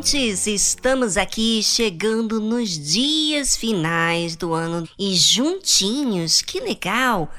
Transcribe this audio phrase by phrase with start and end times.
[0.00, 0.46] Ouvintes!
[0.46, 7.30] Estamos aqui chegando nos dias finais do ano e juntinhos, que legal!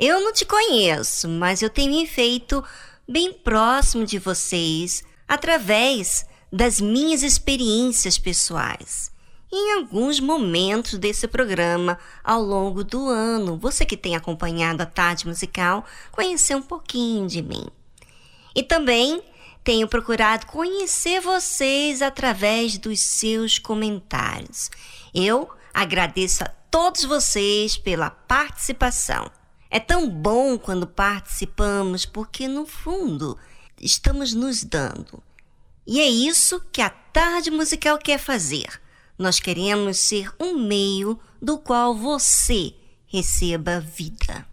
[0.00, 2.64] Eu não te conheço, mas eu tenho me feito
[3.06, 9.10] bem próximo de vocês através das minhas experiências pessoais.
[9.52, 15.26] Em alguns momentos desse programa ao longo do ano, você que tem acompanhado a tarde
[15.26, 17.66] musical, conheceu um pouquinho de mim.
[18.54, 19.22] E também
[19.68, 24.70] tenho procurado conhecer vocês através dos seus comentários.
[25.12, 29.30] Eu agradeço a todos vocês pela participação.
[29.70, 33.36] É tão bom quando participamos porque, no fundo,
[33.78, 35.22] estamos nos dando.
[35.86, 38.80] E é isso que a tarde musical quer fazer.
[39.18, 42.72] Nós queremos ser um meio do qual você
[43.06, 44.46] receba vida.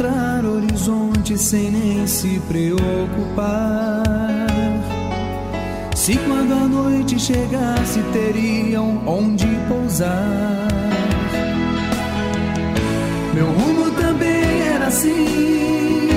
[0.00, 4.02] Encontrar horizonte sem nem se preocupar.
[5.94, 10.68] Se quando a noite chegasse teriam onde pousar.
[13.34, 16.08] Meu rumo também era assim,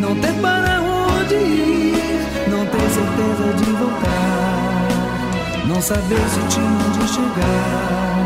[0.00, 4.37] não ter para onde ir, não ter certeza de voltar,
[5.78, 8.24] não saber se tinha onde chegar.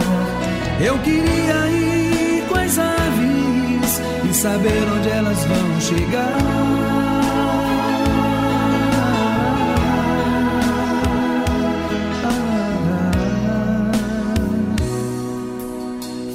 [0.80, 6.38] Eu queria ir com as aves e saber onde elas vão chegar.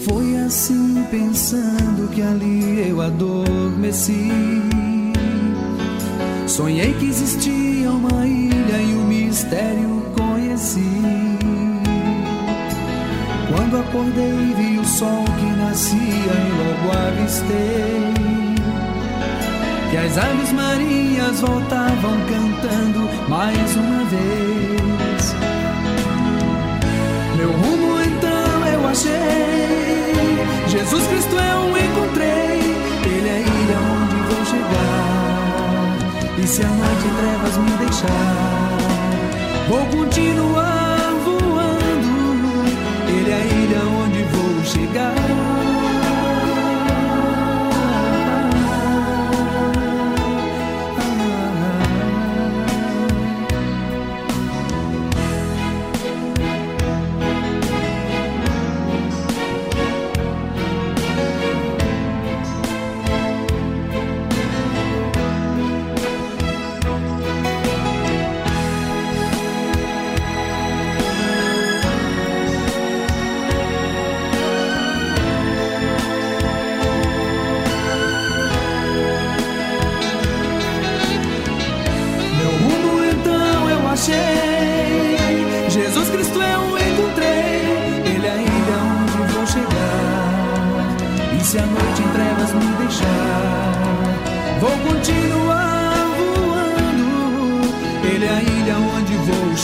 [0.06, 4.32] Foi assim pensando que ali eu adormeci
[6.46, 9.98] Sonhei que existia uma ilha e o mistério
[10.58, 11.38] conheci.
[13.54, 18.14] Quando acordei, vi o sol que nascia e logo avistei.
[19.92, 25.36] Que as aves marinhas voltavam cantando mais uma vez.
[27.38, 30.38] Meu rumo então eu achei.
[30.68, 32.76] Jesus Cristo eu encontrei.
[33.06, 35.98] Ele é a ilha onde vou chegar.
[36.44, 38.97] E se a noite trevas me deixar,
[39.68, 41.38] vou continuar voando.
[43.10, 45.27] Ele é a ilha onde vou chegar.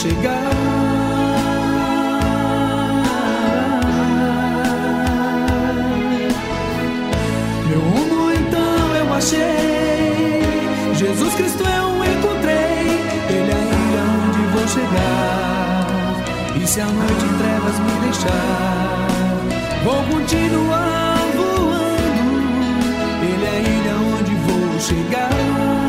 [0.04, 0.50] chegar.
[7.68, 10.42] Meu rumo então eu achei,
[10.94, 12.84] Jesus Cristo eu encontrei,
[13.30, 15.86] Ele é ainda onde vou chegar.
[16.62, 19.08] E se a noite em trevas me deixar,
[19.84, 21.48] vou continuar voando,
[23.22, 25.83] Ele é ainda onde vou chegar.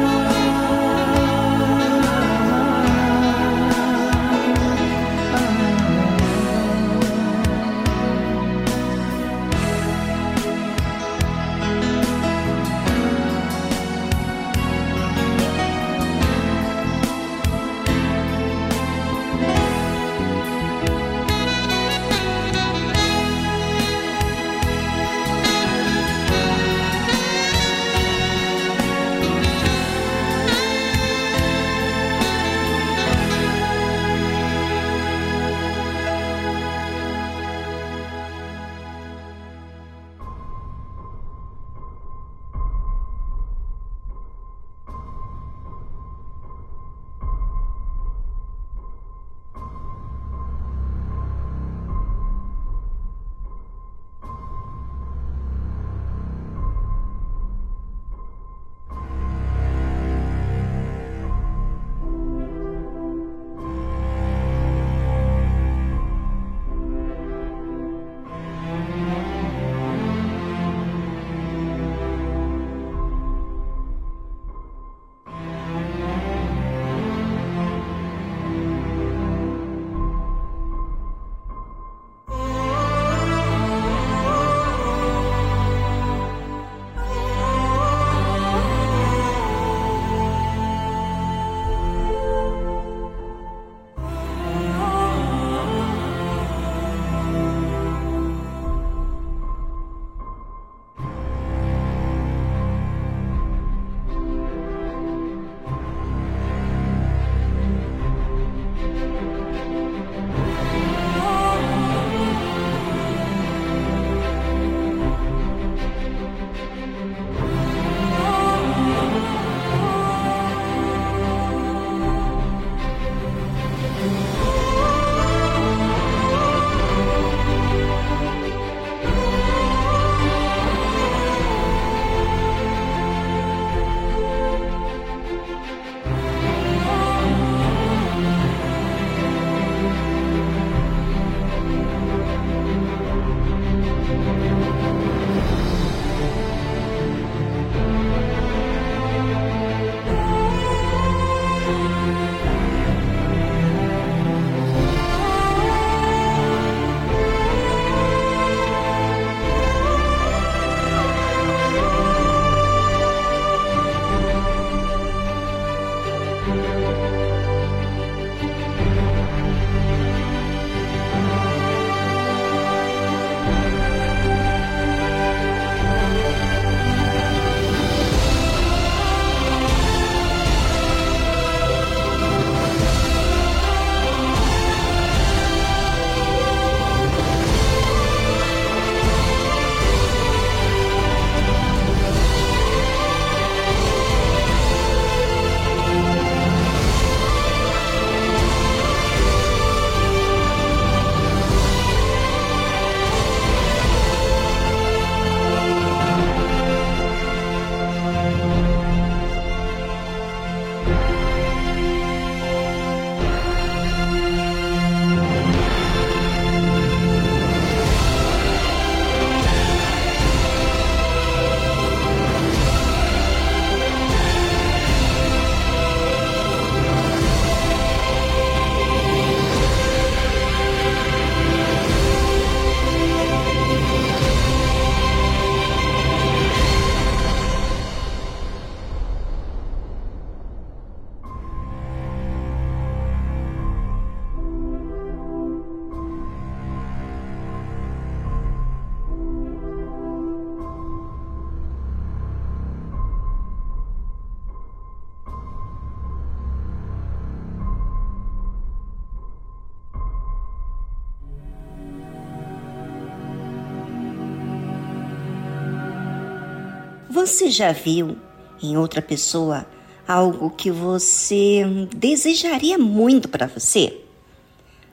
[267.35, 268.15] Você já viu
[268.63, 269.65] em outra pessoa
[270.07, 274.01] algo que você desejaria muito para você?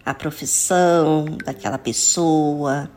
[0.05, 2.91] A profissão daquela pessoa,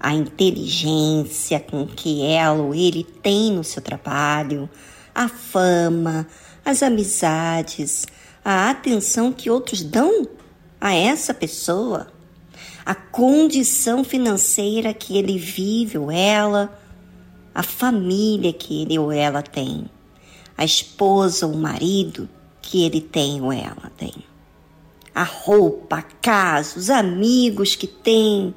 [0.00, 4.68] a inteligência com que ela ou ele tem no seu trabalho,
[5.14, 6.26] a fama,
[6.64, 8.08] as amizades,
[8.44, 10.26] a atenção que outros dão
[10.80, 12.08] a essa pessoa,
[12.84, 16.76] a condição financeira que ele vive ou ela,
[17.54, 19.84] a família que ele ou ela tem,
[20.58, 22.28] a esposa ou marido
[22.60, 24.12] que ele tem ou ela tem,
[25.14, 28.52] a roupa, a casa, os amigos que tem.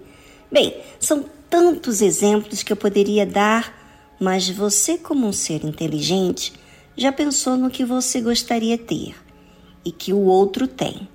[0.51, 6.53] Bem, são tantos exemplos que eu poderia dar, mas você, como um ser inteligente,
[6.95, 9.15] já pensou no que você gostaria ter
[9.85, 11.07] e que o outro tem.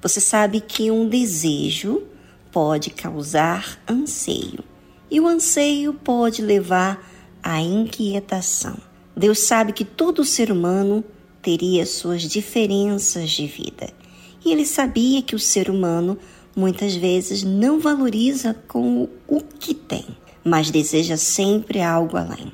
[0.00, 2.02] Você sabe que um desejo
[2.50, 4.64] pode causar anseio
[5.08, 7.11] e o anseio pode levar
[7.42, 8.76] à inquietação.
[9.16, 11.04] Deus sabe que todo ser humano
[11.42, 13.92] teria suas diferenças de vida
[14.44, 16.18] e ele sabia que o ser humano
[16.54, 20.04] muitas vezes não valoriza com o que tem,
[20.44, 22.52] mas deseja sempre algo além,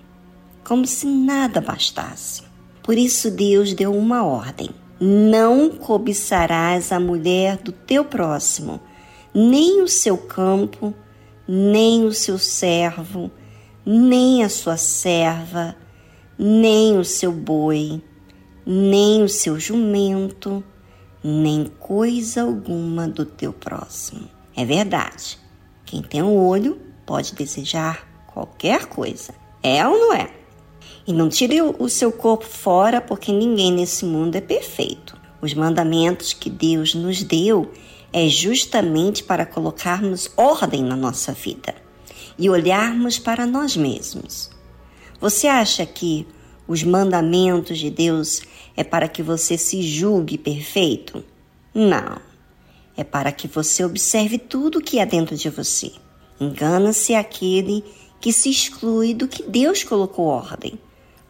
[0.64, 2.42] como se nada bastasse.
[2.82, 8.80] Por isso Deus deu uma ordem: não cobiçarás a mulher do teu próximo,
[9.34, 10.94] nem o seu campo,
[11.46, 13.30] nem o seu servo,
[13.90, 15.74] nem a sua serva,
[16.38, 18.02] nem o seu boi,
[18.66, 20.62] nem o seu jumento,
[21.24, 24.28] nem coisa alguma do teu próximo.
[24.54, 25.38] É verdade.
[25.86, 29.32] Quem tem um olho pode desejar qualquer coisa.
[29.62, 30.34] É ou não é?
[31.06, 35.16] E não tire o seu corpo fora, porque ninguém nesse mundo é perfeito.
[35.40, 37.72] Os mandamentos que Deus nos deu
[38.12, 41.87] é justamente para colocarmos ordem na nossa vida
[42.38, 44.50] e olharmos para nós mesmos.
[45.20, 46.26] Você acha que
[46.66, 48.42] os mandamentos de Deus
[48.76, 51.24] é para que você se julgue perfeito?
[51.74, 52.20] Não.
[52.96, 55.92] É para que você observe tudo que há dentro de você.
[56.40, 57.84] Engana-se aquele
[58.20, 60.78] que se exclui do que Deus colocou ordem.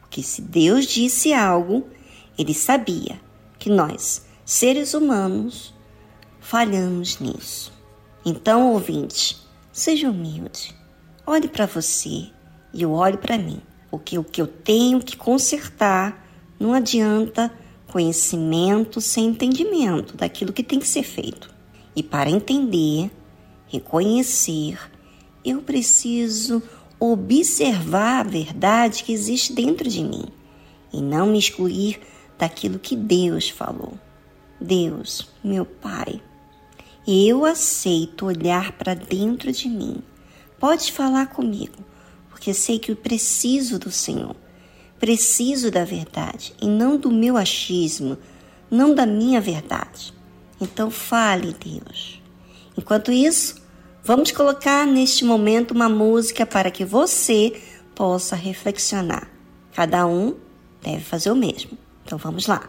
[0.00, 1.86] Porque se Deus disse algo,
[2.38, 3.20] ele sabia
[3.58, 5.74] que nós, seres humanos,
[6.40, 7.72] falhamos nisso.
[8.24, 9.36] Então, ouvinte,
[9.72, 10.77] seja humilde.
[11.30, 12.28] Olhe para você
[12.72, 13.60] e eu olho para mim.
[13.90, 16.26] Porque o que eu tenho que consertar
[16.58, 17.52] não adianta
[17.86, 21.54] conhecimento sem entendimento daquilo que tem que ser feito.
[21.94, 23.10] E para entender,
[23.66, 24.78] reconhecer,
[25.44, 26.62] eu preciso
[26.98, 30.24] observar a verdade que existe dentro de mim
[30.90, 32.00] e não me excluir
[32.38, 33.92] daquilo que Deus falou.
[34.58, 36.22] Deus, meu Pai,
[37.06, 40.02] eu aceito olhar para dentro de mim.
[40.58, 41.84] Pode falar comigo,
[42.28, 44.36] porque sei que eu preciso do Senhor
[44.98, 48.18] Preciso da verdade e não do meu achismo,
[48.68, 50.12] não da minha verdade.
[50.60, 52.20] Então fale, Deus.
[52.76, 53.62] Enquanto isso,
[54.02, 57.60] vamos colocar neste momento uma música para que você
[57.94, 59.30] possa reflexionar.
[59.72, 60.34] Cada um
[60.82, 61.78] deve fazer o mesmo.
[62.04, 62.68] Então vamos lá.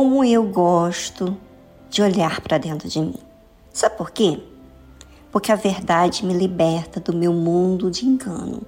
[0.00, 1.36] Como eu gosto
[1.90, 3.18] de olhar para dentro de mim.
[3.70, 4.40] Sabe por quê?
[5.30, 8.62] Porque a verdade me liberta do meu mundo de engano.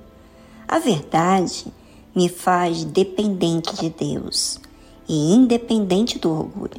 [0.68, 1.72] A verdade
[2.14, 4.60] me faz dependente de Deus
[5.08, 6.78] e independente do orgulho,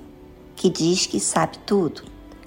[0.55, 2.03] que diz que sabe tudo.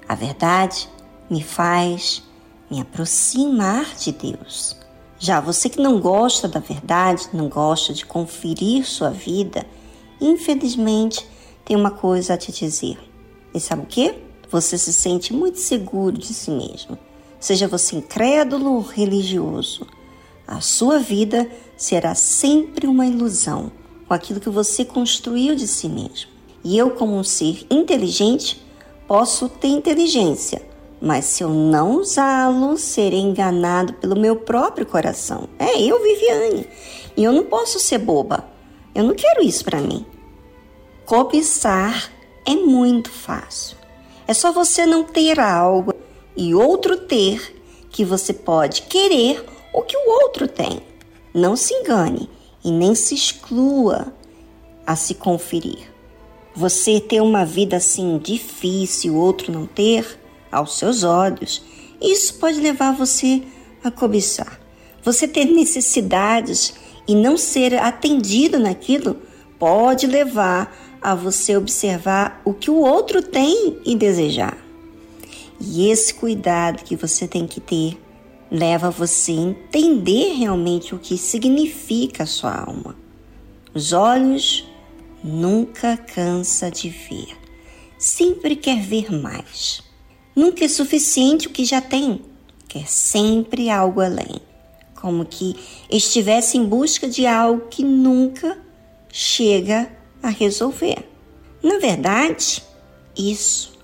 [0.07, 0.87] A verdade
[1.29, 2.23] me faz
[2.71, 4.77] me aproximar de Deus.
[5.19, 9.65] Já você que não gosta da verdade, não gosta de conferir sua vida,
[10.21, 11.35] infelizmente
[11.67, 12.97] tem uma coisa a te dizer.
[13.53, 14.15] E sabe o que?
[14.49, 16.97] Você se sente muito seguro de si mesmo.
[17.41, 19.85] Seja você incrédulo ou religioso,
[20.47, 23.69] a sua vida será sempre uma ilusão
[24.07, 26.31] com aquilo que você construiu de si mesmo.
[26.63, 28.65] E eu, como um ser inteligente,
[29.05, 30.61] posso ter inteligência,
[31.01, 35.49] mas se eu não usá-lo, serei enganado pelo meu próprio coração.
[35.59, 36.65] É eu, Viviane.
[37.15, 38.45] E eu não posso ser boba.
[38.95, 40.05] Eu não quero isso para mim.
[41.07, 42.11] Cobiçar
[42.45, 43.77] é muito fácil.
[44.27, 45.93] É só você não ter algo
[46.35, 47.55] e outro ter
[47.89, 49.41] que você pode querer
[49.73, 50.81] o que o outro tem.
[51.33, 52.29] Não se engane
[52.61, 54.13] e nem se exclua
[54.85, 55.89] a se conferir.
[56.53, 60.19] Você ter uma vida assim difícil, outro não ter,
[60.51, 61.63] aos seus olhos,
[62.01, 63.43] isso pode levar você
[63.81, 64.59] a cobiçar.
[65.03, 66.73] Você ter necessidades
[67.07, 69.21] e não ser atendido naquilo
[69.57, 74.57] pode levar a você observar o que o outro tem e desejar.
[75.59, 77.97] E esse cuidado que você tem que ter
[78.49, 82.95] leva você a entender realmente o que significa a sua alma.
[83.73, 84.67] Os olhos
[85.23, 87.35] nunca cansa de ver,
[87.97, 89.83] sempre quer ver mais.
[90.35, 92.21] Nunca é suficiente o que já tem,
[92.67, 94.39] quer sempre algo além,
[94.95, 95.55] como que
[95.89, 98.57] estivesse em busca de algo que nunca
[99.11, 101.07] chega a resolver.
[101.61, 102.63] Na verdade,
[103.17, 103.77] isso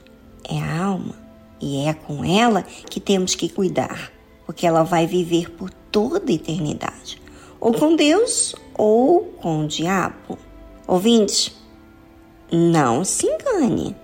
[0.47, 1.15] é a alma
[1.61, 4.11] e é com ela que temos que cuidar,
[4.45, 7.21] porque ela vai viver por toda a eternidade,
[7.59, 10.37] ou com Deus ou com o diabo.
[10.87, 11.55] Ouvinte,
[12.51, 13.95] não se engane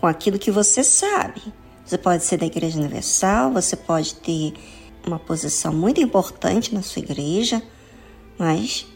[0.00, 1.42] com aquilo que você sabe.
[1.84, 4.54] Você pode ser da Igreja Universal, você pode ter
[5.06, 7.62] uma posição muito importante na sua igreja,
[8.36, 8.86] mas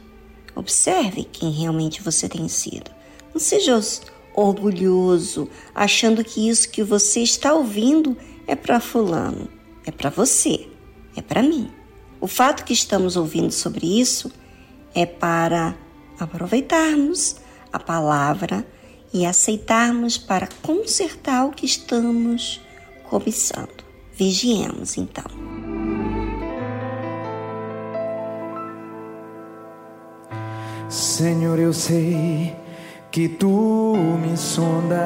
[0.60, 2.90] Observe quem realmente você tem sido.
[3.32, 3.80] Não seja
[4.34, 8.14] orgulhoso, achando que isso que você está ouvindo
[8.46, 9.48] é para fulano,
[9.86, 10.68] é para você,
[11.16, 11.70] é para mim.
[12.20, 14.30] O fato que estamos ouvindo sobre isso
[14.94, 15.74] é para
[16.18, 17.36] aproveitarmos
[17.72, 18.66] a palavra
[19.14, 22.60] e aceitarmos para consertar o que estamos
[23.08, 23.82] cobiçando.
[24.12, 25.59] Vigiemos então.
[30.90, 32.52] Senhor, eu sei
[33.12, 34.98] que tu me sondas.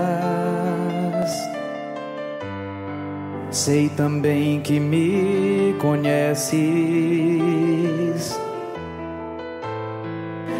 [3.51, 6.55] Sei também que me conheces.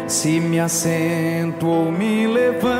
[0.07, 2.75] Se me assento ou me levanto,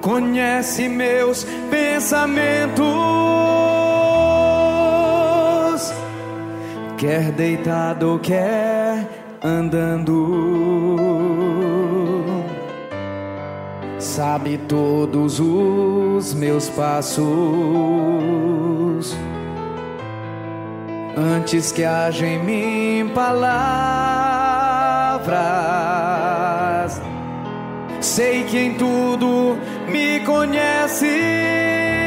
[0.00, 3.75] conhece meus pensamentos.
[6.96, 9.06] Quer deitado, quer
[9.42, 10.86] andando.
[13.98, 17.26] Sabe todos os meus passos.
[21.16, 23.40] Antes que haja em mim palavras,
[28.00, 29.56] sei que em tudo
[29.88, 32.05] me conhece.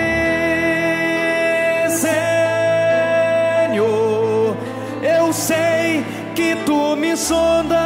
[6.95, 7.79] Me sondas,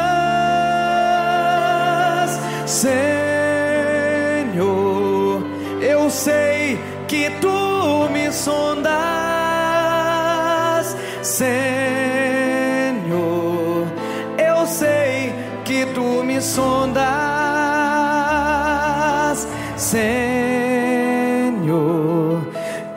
[2.66, 3.04] Senhor.
[5.80, 8.94] Eu sei que tu me sondas,
[11.22, 11.54] Senhor.
[14.38, 15.32] Eu sei
[15.64, 17.04] que tu me sondas,
[19.76, 20.04] Senhor.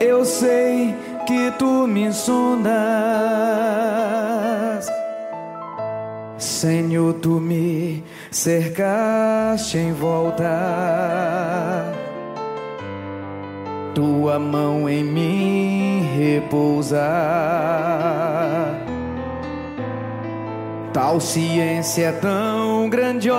[0.00, 0.94] Eu sei
[1.26, 3.77] que tu me sondas.
[6.58, 10.44] Senhor, tu me cercaste em volta,
[13.94, 16.98] tua mão em mim repousa.
[20.92, 23.36] Tal ciência tão grandiosa,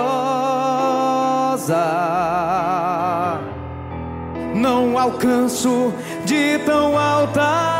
[4.54, 5.92] não alcanço
[6.24, 7.79] de tão alta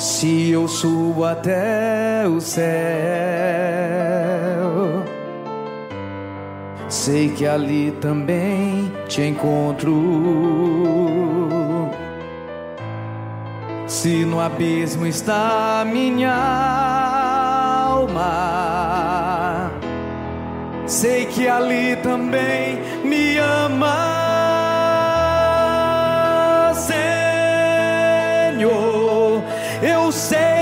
[0.00, 2.64] Se eu subo até o céu,
[6.88, 9.92] sei que ali também te encontro.
[13.86, 16.32] Se no abismo está minha
[17.92, 19.70] alma,
[20.86, 24.09] sei que ali também me ama.
[30.10, 30.59] Eu sei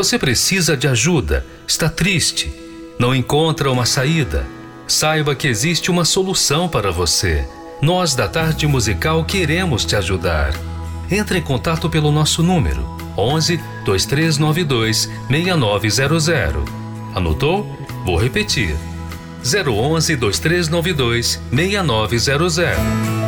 [0.00, 2.50] Você precisa de ajuda, está triste,
[2.98, 4.46] não encontra uma saída.
[4.88, 7.46] Saiba que existe uma solução para você.
[7.82, 10.54] Nós da Tarde Musical queremos te ajudar.
[11.10, 12.82] Entre em contato pelo nosso número
[13.14, 16.64] 11 2392 6900.
[17.14, 17.66] Anotou?
[18.02, 18.74] Vou repetir.
[19.44, 23.19] 011 2392 6900.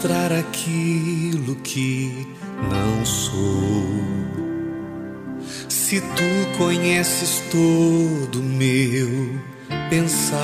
[0.00, 2.26] Mostrar aquilo que
[2.70, 3.84] não sou?
[5.68, 9.38] Se tu conheces todo meu
[9.90, 10.40] pensar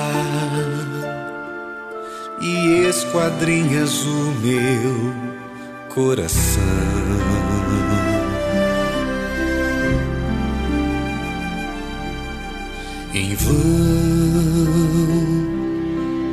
[2.39, 5.13] e esquadrinhas o meu
[5.89, 6.61] coração.
[13.11, 15.26] Em vão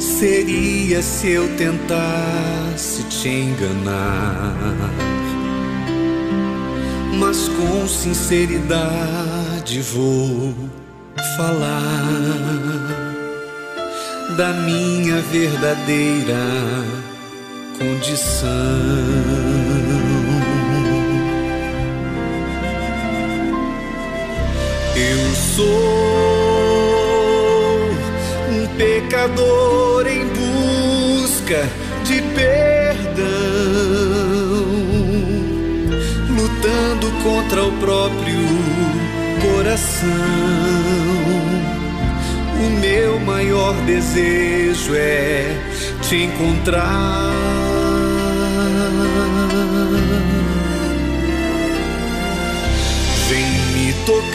[0.05, 4.55] seria se eu tentasse te enganar,
[7.19, 10.55] mas com sinceridade vou
[11.37, 12.45] falar
[14.37, 16.45] da minha verdadeira
[17.79, 18.49] condição.
[24.97, 26.45] Eu sou
[28.51, 29.94] um pecador
[31.45, 31.69] busca
[32.05, 33.25] de perdão,
[36.31, 38.49] lutando contra o próprio
[39.43, 40.09] coração.
[42.57, 45.55] O meu maior desejo é
[46.03, 47.31] te encontrar.
[53.29, 54.35] Vem me tocar.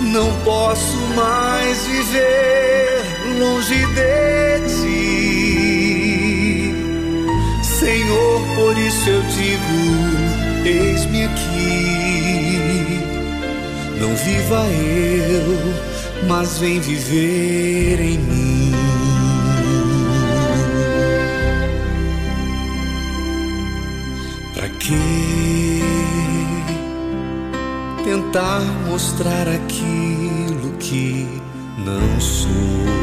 [0.00, 3.01] Não posso mais viver
[3.38, 5.02] longe de ti.
[7.62, 9.78] Senhor, por isso eu digo:
[10.64, 11.92] eis-me aqui.
[14.00, 15.58] Não viva eu,
[16.28, 18.72] mas vem viver em mim.
[24.54, 25.82] Pra que
[28.04, 31.26] tentar mostrar aquilo que
[31.78, 33.01] não sou?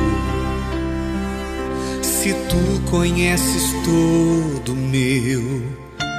[2.89, 5.61] Conheces todo meu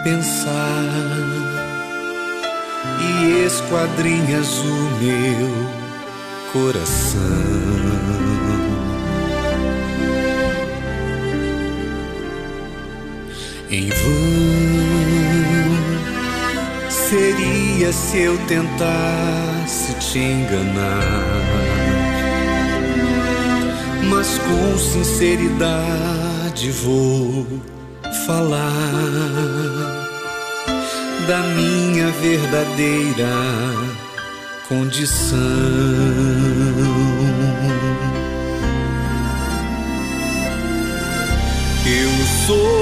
[0.04, 1.20] pensar
[3.00, 5.48] e esquadrinhas o meu
[6.52, 7.20] coração.
[13.68, 14.00] Em vão
[16.88, 21.02] seria se eu tentasse te enganar,
[24.09, 26.19] mas com sinceridade
[26.83, 27.47] vou
[28.27, 28.71] falar
[31.27, 33.29] da minha verdadeira
[34.69, 35.39] condição.
[41.87, 42.11] Eu
[42.47, 42.81] sou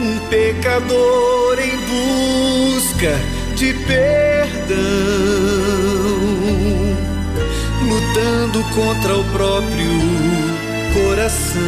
[0.00, 3.20] um pecador em busca
[3.54, 4.76] de perdão,
[7.86, 10.51] lutando contra o próprio
[11.12, 11.60] coração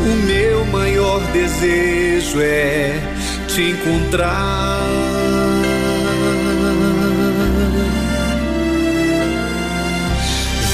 [0.00, 3.00] o meu maior desejo é
[3.46, 4.80] te encontrar.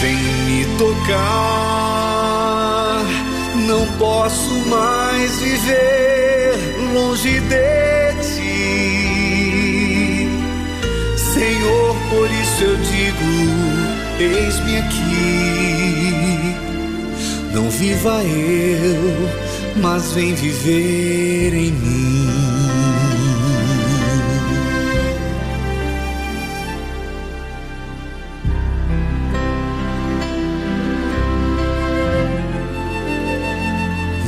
[0.00, 0.16] Vem
[0.46, 1.04] me tocar,
[3.66, 6.56] não posso mais viver
[6.94, 9.20] longe de ti.
[11.18, 13.26] Senhor, por isso eu digo:
[14.18, 15.21] eis-me aqui
[17.52, 22.12] não viva eu, mas vem viver em mim.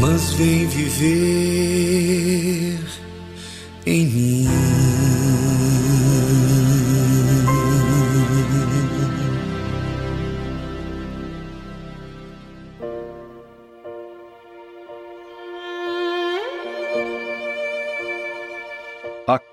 [0.00, 1.83] Mas vem viver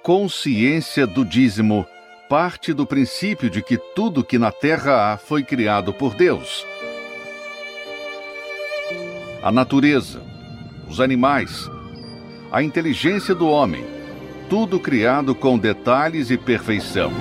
[0.04, 1.86] consciência do dízimo
[2.28, 6.66] parte do princípio de que tudo que na terra há foi criado por Deus.
[9.44, 10.22] A natureza,
[10.88, 11.70] os animais,
[12.52, 13.86] a inteligência do homem,
[14.50, 17.12] tudo criado com detalhes e perfeição.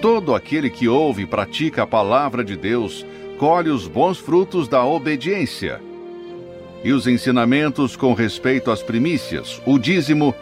[0.00, 3.04] Todo aquele que ouve e pratica a palavra de Deus
[3.38, 5.80] colhe os bons frutos da obediência
[6.84, 10.34] e os ensinamentos com respeito às primícias, o dízimo,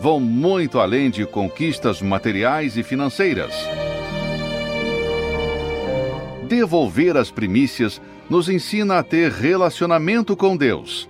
[0.00, 3.52] vão muito além de conquistas materiais e financeiras.
[6.48, 8.00] Devolver as primícias
[8.30, 11.08] nos ensina a ter relacionamento com Deus.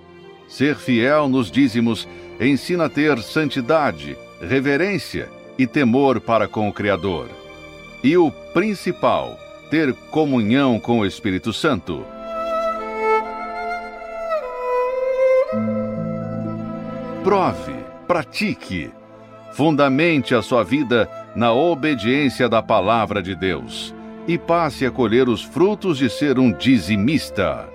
[0.48, 2.08] Ser fiel nos dízimos
[2.40, 7.28] ensina a ter santidade, reverência e temor para com o Criador.
[8.02, 9.38] E o principal,
[9.70, 12.02] ter comunhão com o Espírito Santo.
[17.22, 18.90] Prove, pratique,
[19.52, 21.06] fundamente a sua vida
[21.36, 23.94] na obediência da palavra de Deus
[24.26, 27.68] e passe a colher os frutos de ser um dizimista.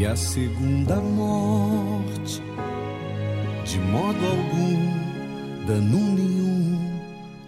[0.00, 2.42] E a segunda morte,
[3.66, 7.00] de modo algum, dano nenhum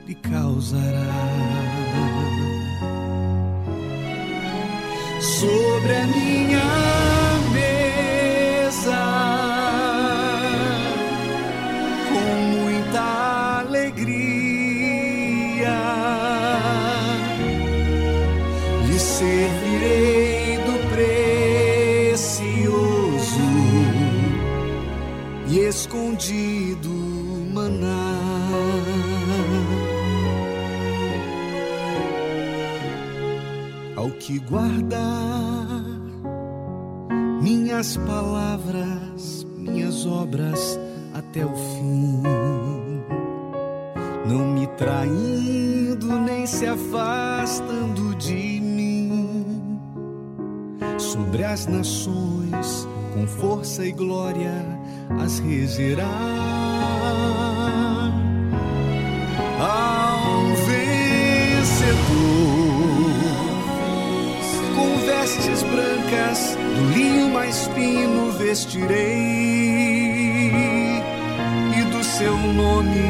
[0.06, 1.14] lhe causará.
[5.18, 6.81] Sobre a minha
[34.24, 35.82] que guardar
[37.42, 40.78] minhas palavras, minhas obras
[41.12, 42.22] até o fim,
[44.24, 48.52] não me traindo nem se afastando de
[50.98, 54.52] sobre as nações, com força e glória
[55.18, 56.06] as regerá.
[59.58, 60.11] Ao
[65.32, 68.92] vestes brancas, do linho mais fino vestirei,
[71.76, 73.00] e do seu nome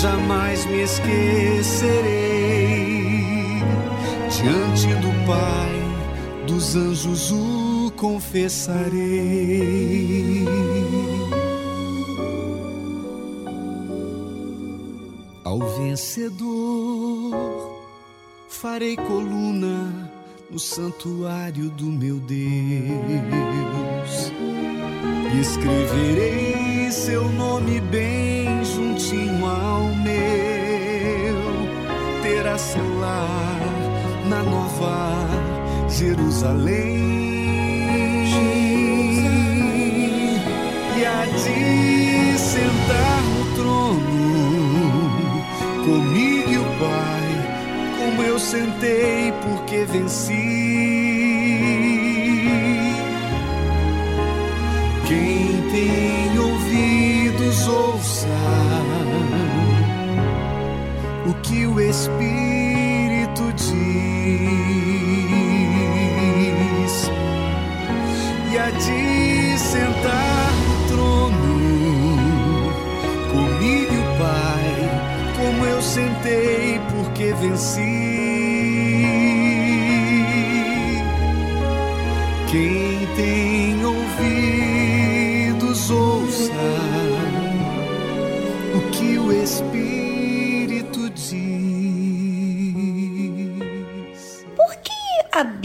[0.00, 2.02] jamais me esquecerei.
[4.30, 5.72] Diante do Pai
[6.46, 8.94] dos anjos o confessarei.
[15.44, 17.32] Ao vencedor
[18.48, 19.93] farei coluna
[20.54, 22.32] no santuário do meu Deus.
[25.34, 30.14] E escreverei seu nome bem juntinho ao meu.
[32.22, 33.60] Terá seu lar
[34.28, 35.26] na nova
[35.90, 37.23] Jerusalém,
[48.44, 50.32] sentei porque venci.
[55.08, 58.28] Quem tem ouvidos ouça
[61.26, 63.84] o que o Espírito diz.
[68.72, 71.32] de sentar no trono
[73.30, 74.66] comigo e Pai,
[75.36, 77.93] como eu sentei porque venci.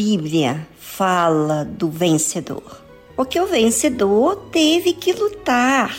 [0.01, 2.81] Bíblia fala do vencedor?
[3.17, 5.93] Porque o vencedor teve que lutar,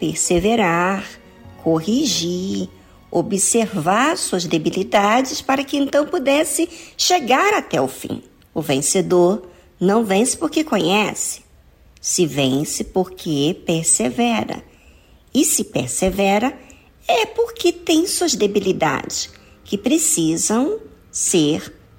[0.00, 1.06] perseverar,
[1.62, 2.70] corrigir,
[3.10, 6.66] observar suas debilidades para que então pudesse
[6.96, 8.22] chegar até o fim.
[8.54, 9.46] O vencedor
[9.78, 11.42] não vence porque conhece,
[12.00, 14.64] se vence porque persevera.
[15.34, 16.58] E se persevera
[17.06, 19.28] é porque tem suas debilidades
[19.62, 20.80] que precisam
[21.12, 21.75] ser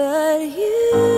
[0.00, 1.09] But you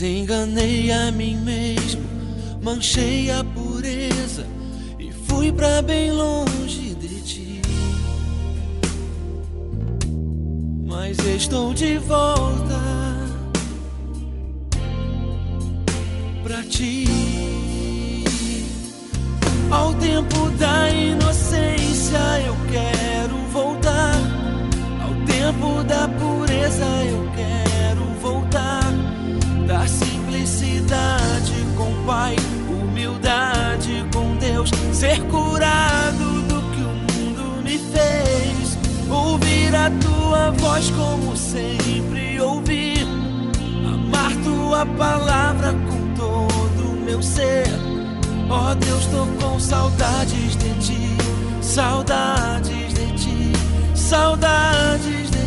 [0.00, 2.02] mas enganei a mim mesmo,
[2.62, 4.46] manchei a pureza
[4.98, 7.62] e fui pra bem longe de ti.
[10.86, 12.29] Mas estou de volta
[39.86, 42.94] a tua voz como sempre ouvi.
[43.86, 47.66] Amar tua palavra com todo o meu ser.
[48.48, 51.16] Ó oh Deus, tô com saudades de ti,
[51.62, 53.52] saudades de ti,
[53.94, 55.39] saudades de ti.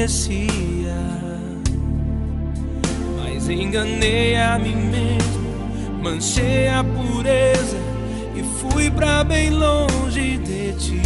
[0.00, 0.96] Conhecia,
[3.18, 7.76] mas enganei a mim mesmo, manchei a pureza
[8.34, 11.02] e fui pra bem longe de ti.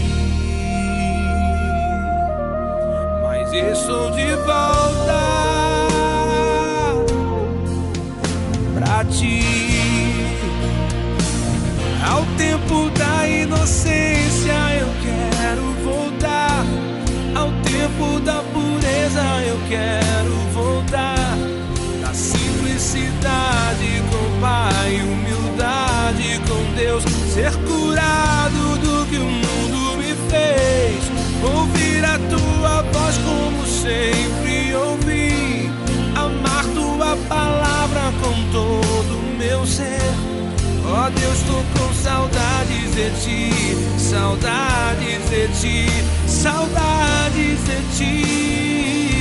[3.25, 5.25] Mas estou de volta
[8.75, 9.41] pra ti.
[12.09, 16.65] Ao tempo da inocência eu quero voltar.
[17.35, 18.44] Ao tempo da
[19.69, 21.37] quero voltar.
[22.01, 27.05] Da simplicidade com Pai, humildade com Deus.
[27.33, 31.03] Ser curado do que o mundo me fez.
[31.43, 35.71] Ouvir a tua voz como sempre ouvi.
[36.15, 40.01] Amar tua palavra com todo o meu ser.
[40.87, 45.89] Ó oh Deus, tô com saudades de ti, saudades de ti,
[46.29, 49.14] saudades de ti.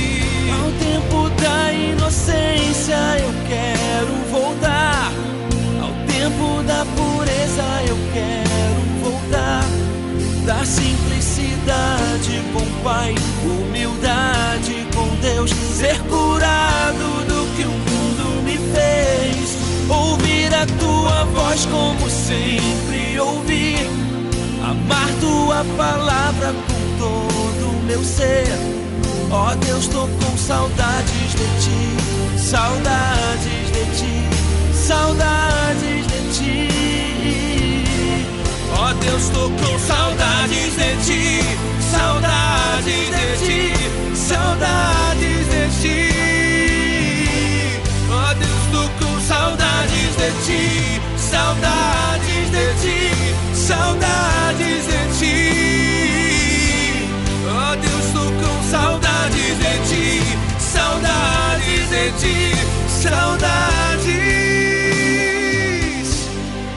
[1.44, 5.12] Da inocência eu quero voltar.
[5.82, 9.62] Ao tempo da pureza eu quero voltar.
[10.46, 13.14] Da simplicidade com Pai,
[13.44, 15.50] humildade com Deus.
[15.50, 19.58] Ser curado do que o mundo me fez
[19.90, 23.76] ouvir a tua voz como sempre ouvi,
[24.62, 28.73] amar tua palavra com todo o meu ser.
[29.30, 31.96] Ó oh Deus, tô com saudades de ti,
[32.38, 34.28] saudades de ti,
[34.74, 36.68] saudades de ti.
[38.76, 41.40] Ó oh Deus, tô com saudades de ti,
[41.90, 43.62] saudades de ti,
[44.16, 45.98] saudades de ti.
[48.10, 50.62] Ó oh Deus, tô com saudades de ti,
[51.16, 53.00] saudades de ti,
[53.54, 55.93] saudades de ti.
[59.24, 60.20] Saudades de ti,
[60.58, 62.52] saudades de ti,
[62.88, 64.12] saudades.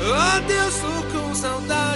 [0.01, 1.86] Oh Deus, tô com saudades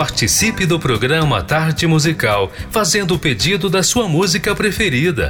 [0.00, 5.28] Participe do programa Tarde Musical fazendo o pedido da sua música preferida.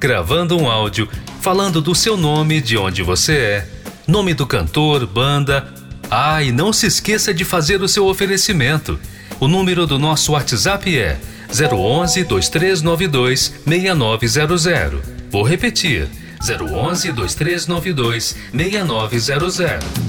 [0.00, 1.08] Gravando um áudio
[1.40, 3.68] falando do seu nome, de onde você é,
[4.08, 5.72] nome do cantor, banda.
[6.10, 8.98] Ah, e não se esqueça de fazer o seu oferecimento.
[9.38, 11.16] O número do nosso WhatsApp é
[11.48, 15.00] 011 2392 6900.
[15.30, 16.08] Vou repetir:
[16.42, 20.07] 011 2392 6900.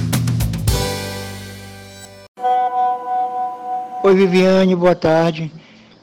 [4.10, 5.52] Oi, Viviane, boa tarde.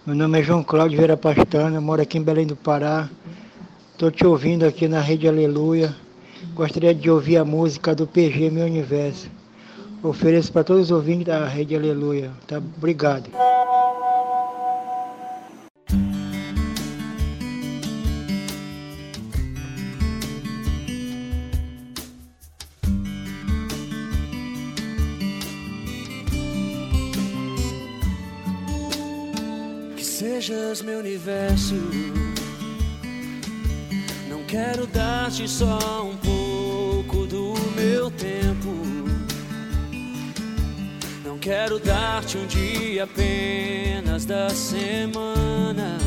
[0.07, 3.09] Meu nome é João Cláudio Vera Pastana, moro aqui em Belém do Pará.
[3.91, 5.93] Estou te ouvindo aqui na Rede Aleluia.
[6.55, 9.29] Gostaria de ouvir a música do PG Meu Universo.
[10.05, 12.31] Ofereço para todos os ouvintes da Rede Aleluia.
[12.47, 12.59] Tá?
[12.59, 13.29] Obrigado.
[30.47, 31.75] Sejas meu universo.
[34.29, 38.71] Não quero dar-te só um pouco do meu tempo.
[41.25, 45.99] Não quero dar-te um dia apenas da semana.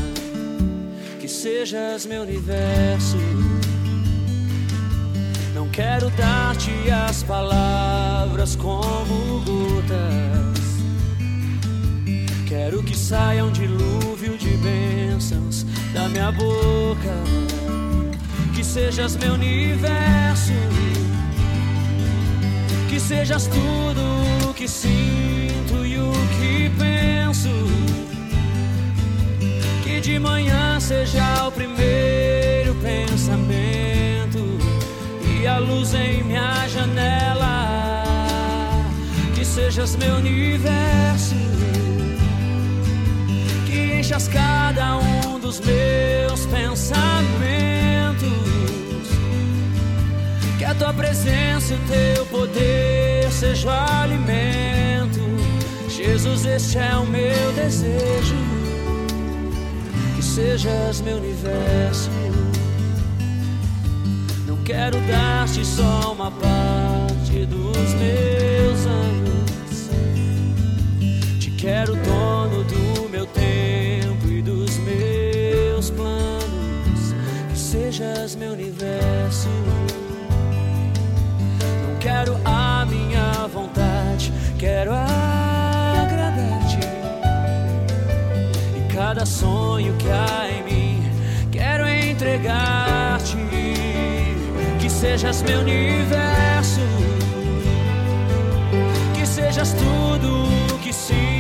[1.20, 3.18] Que sejas meu universo.
[5.54, 10.59] Não quero dar-te as palavras como gotas.
[12.50, 17.14] Quero que saia um dilúvio de bênçãos da minha boca.
[18.56, 20.54] Que sejas meu universo.
[22.90, 27.50] Que sejas tudo o que sinto e o que penso.
[29.84, 34.40] Que de manhã seja o primeiro pensamento
[35.40, 38.04] e a luz em minha janela.
[39.36, 41.50] Que sejas meu universo
[44.10, 46.98] enchas cada um dos meus pensamentos.
[50.58, 55.20] Que a tua presença e o teu poder seja o alimento.
[55.88, 58.36] Jesus, este é o meu desejo.
[60.16, 62.10] Que sejas meu universo.
[64.48, 69.90] Não quero dar-te só uma parte dos meus anos.
[71.40, 73.89] Te quero dono do meu tempo
[77.90, 79.50] sejas meu universo.
[81.88, 86.80] Não quero a minha vontade, quero agradar-te.
[88.78, 91.12] E cada sonho que há em mim,
[91.52, 93.38] quero entregar-te.
[94.80, 96.82] Que sejas meu universo,
[99.14, 101.39] que sejas tudo que sinto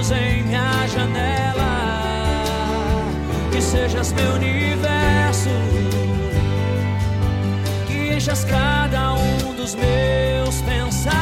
[0.00, 1.72] luz em minha janela.
[3.52, 5.50] Que sejas meu universo,
[7.86, 11.20] que enchas cada um dos meus pensamentos.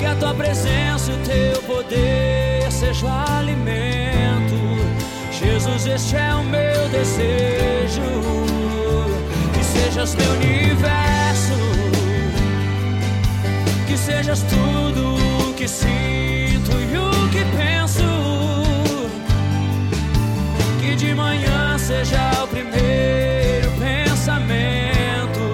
[0.00, 4.58] Que a tua presença e o teu poder seja o alimento.
[5.30, 8.42] Jesus, este é o meu desejo
[9.72, 11.11] sejas meu universo,
[14.12, 15.14] sejas tudo
[15.48, 18.04] o que sinto e o que penso.
[20.80, 25.44] Que de manhã seja o primeiro pensamento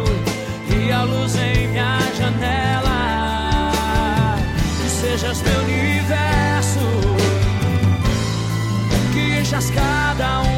[0.74, 3.70] e a luz em minha janela.
[4.80, 6.86] Que sejas meu universo,
[9.12, 10.57] que enchas cada um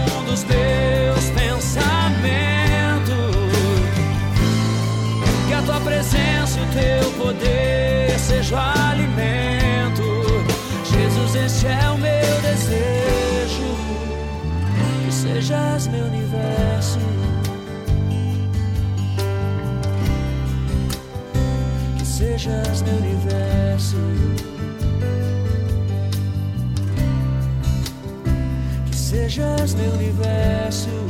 [6.73, 10.03] teu poder seja alimento.
[10.85, 13.71] Jesus, este é o meu desejo.
[15.05, 16.99] Que sejas meu universo.
[21.99, 23.97] Que sejas meu universo.
[28.87, 31.10] Que sejas meu universo.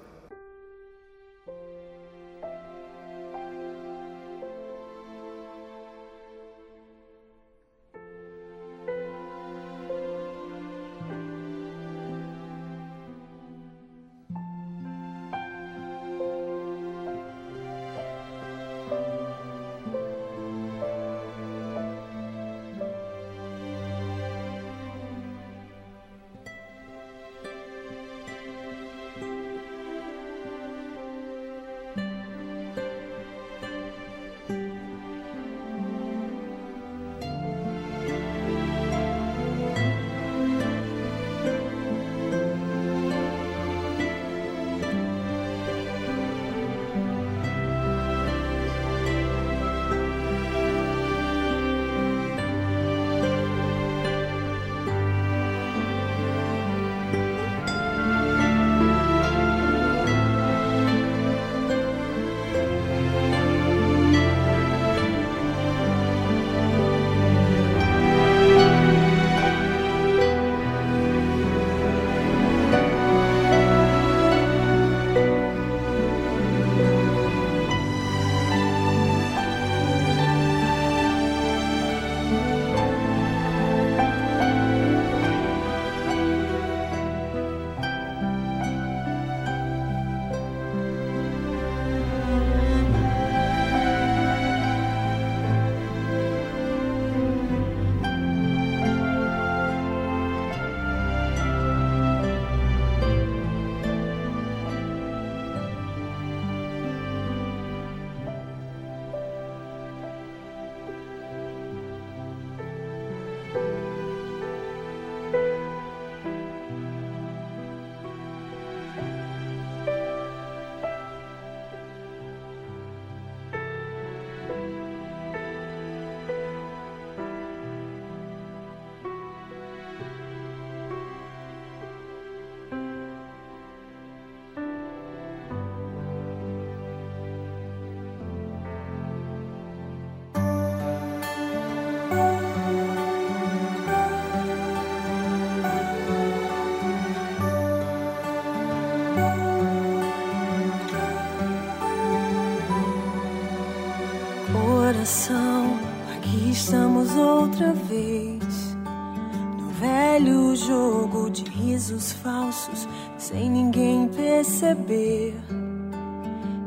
[164.71, 165.35] Perceber.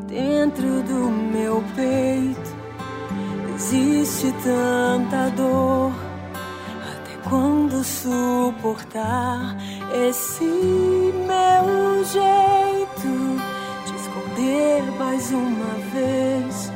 [0.07, 2.55] Dentro do meu peito
[3.55, 5.93] existe tanta dor.
[6.83, 9.57] Até quando suportar
[10.09, 13.15] esse meu jeito
[13.87, 16.73] de esconder mais uma vez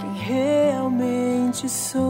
[0.00, 2.09] quem realmente sou?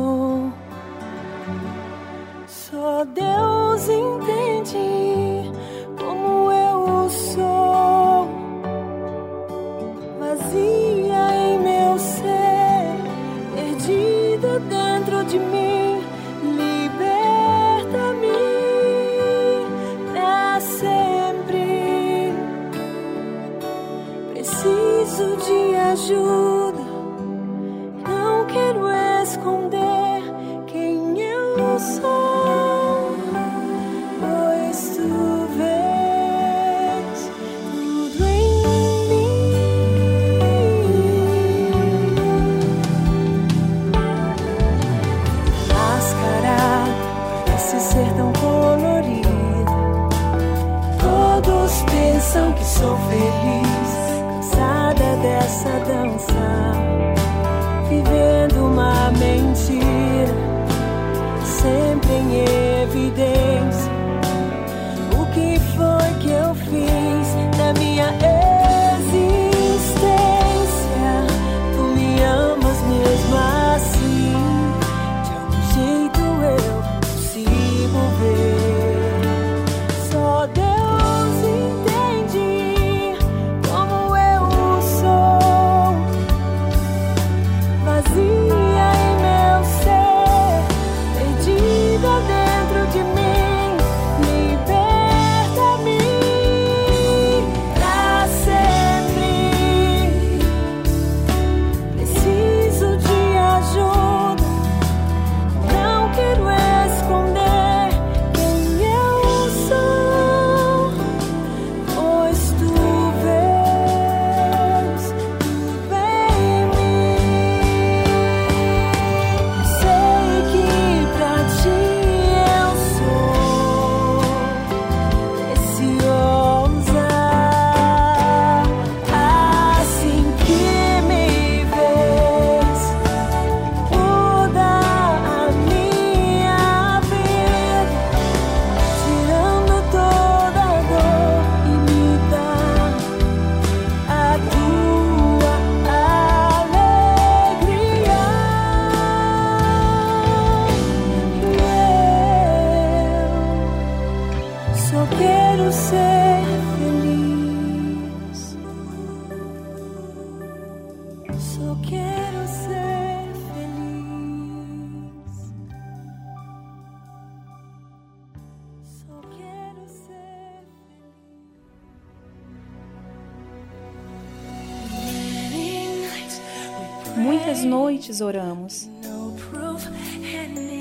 [178.20, 178.88] Oramos,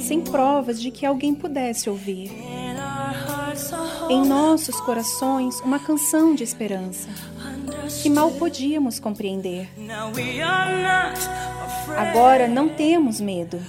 [0.02, 2.32] sem provas de que alguém pudesse ouvir.
[4.10, 7.08] Em nossos corações, uma canção de esperança
[8.02, 9.70] que mal podíamos compreender.
[11.98, 13.60] Agora não temos medo,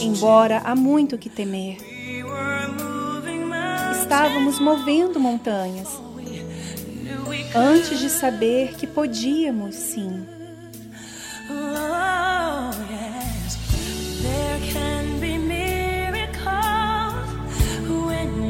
[0.00, 1.76] embora há muito que temer.
[4.00, 5.88] Estávamos movendo montanhas
[7.54, 10.37] antes de saber que podíamos sim.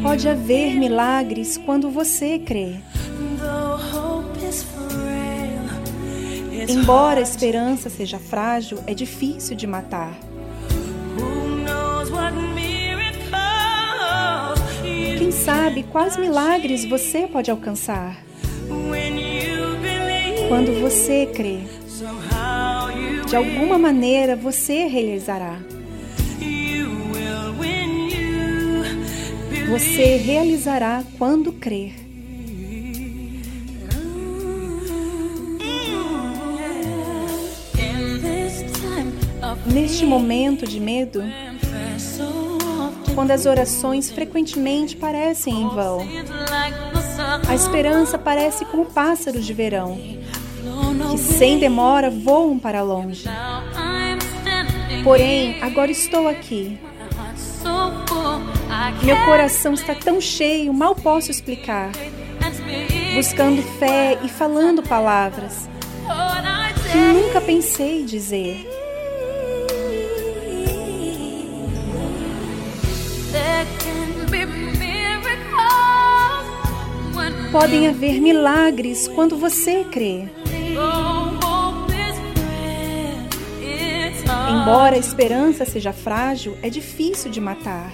[0.03, 2.76] Pode haver milagres quando você crê.
[6.68, 10.18] Embora a esperança seja frágil, é difícil de matar.
[15.18, 18.16] Quem sabe quais milagres você pode alcançar
[20.49, 21.61] quando você crê.
[23.29, 25.59] De alguma maneira você realizará.
[29.68, 31.93] Você realizará quando crer.
[39.66, 41.22] Neste momento de medo,
[43.14, 46.01] quando as orações frequentemente parecem em vão,
[47.47, 50.18] a esperança parece como pássaros de verão,
[51.19, 53.25] sem demora voam para longe.
[55.05, 56.79] Porém, agora estou aqui.
[59.03, 61.91] Meu coração está tão cheio, mal posso explicar.
[63.14, 65.69] Buscando fé e falando palavras
[66.91, 68.66] que nunca pensei dizer.
[77.53, 80.29] Podem haver milagres quando você crê.
[84.69, 87.91] Embora a esperança seja frágil, é difícil de matar.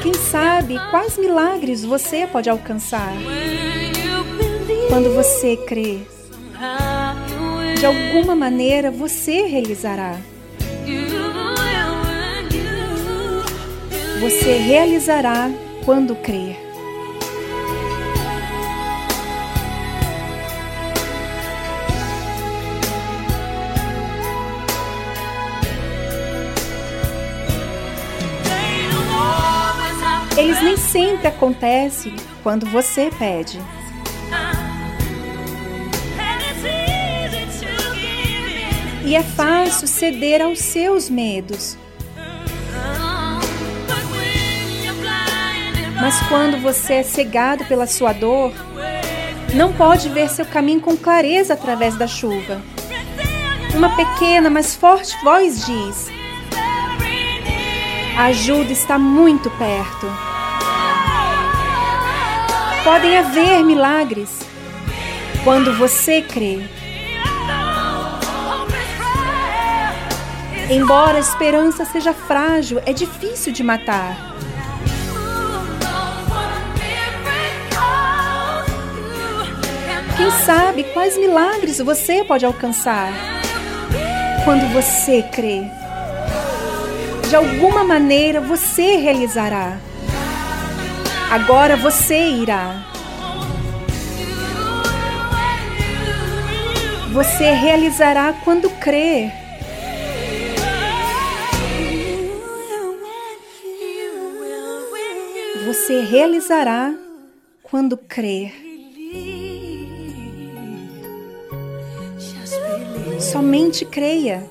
[0.00, 3.12] Quem sabe quais milagres você pode alcançar
[4.88, 5.98] quando você crê?
[7.80, 10.20] De alguma maneira você realizará.
[14.20, 15.50] Você realizará
[15.84, 16.67] quando crer.
[30.58, 33.60] Eles nem sempre acontecem quando você pede.
[39.04, 41.78] E é fácil ceder aos seus medos.
[46.00, 48.52] Mas quando você é cegado pela sua dor,
[49.54, 52.60] não pode ver seu caminho com clareza através da chuva.
[53.74, 56.08] Uma pequena, mas forte voz diz:
[58.16, 60.37] A ajuda está muito perto.
[62.90, 64.30] Podem haver milagres
[65.44, 66.58] quando você crê.
[70.70, 74.16] Embora a esperança seja frágil, é difícil de matar.
[80.16, 83.12] Quem sabe quais milagres você pode alcançar
[84.46, 85.60] quando você crê?
[87.28, 89.76] De alguma maneira você realizará.
[91.30, 92.86] Agora você irá.
[97.12, 99.30] Você realizará quando crer.
[105.66, 106.94] Você realizará
[107.62, 108.54] quando crer.
[113.20, 114.48] Somente creia.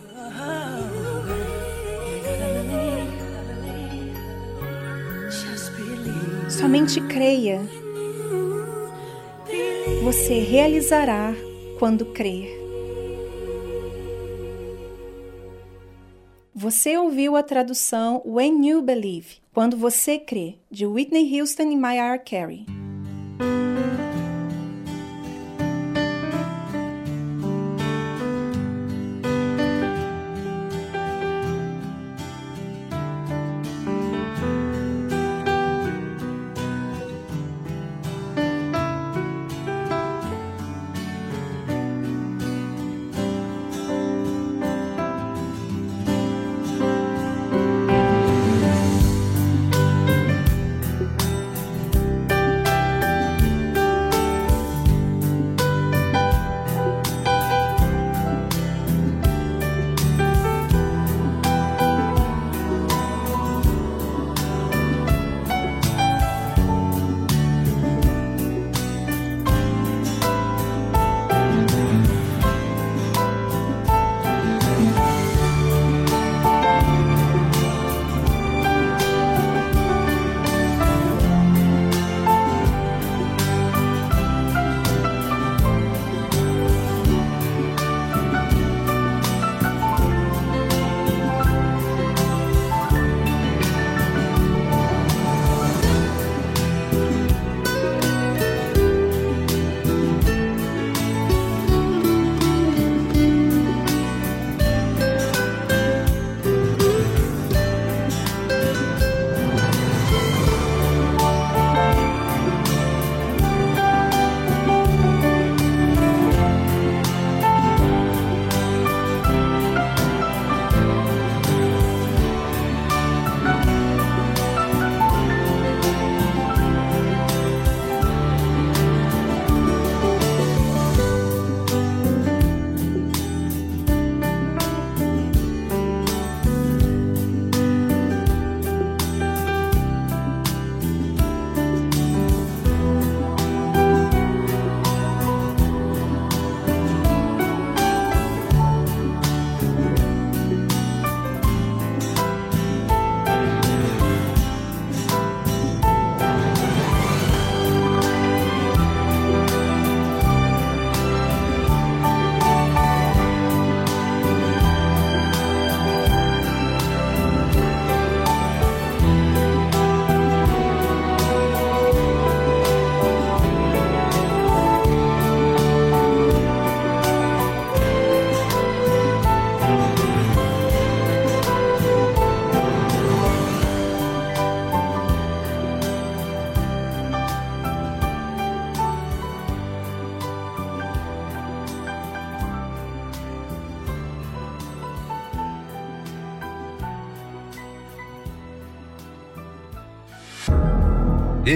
[6.58, 7.62] Somente creia.
[10.03, 11.32] Você realizará
[11.78, 12.49] quando crer.
[16.55, 22.18] Você ouviu a tradução When You Believe, quando você crê, de Whitney Houston e Mariah
[22.18, 22.66] Carey.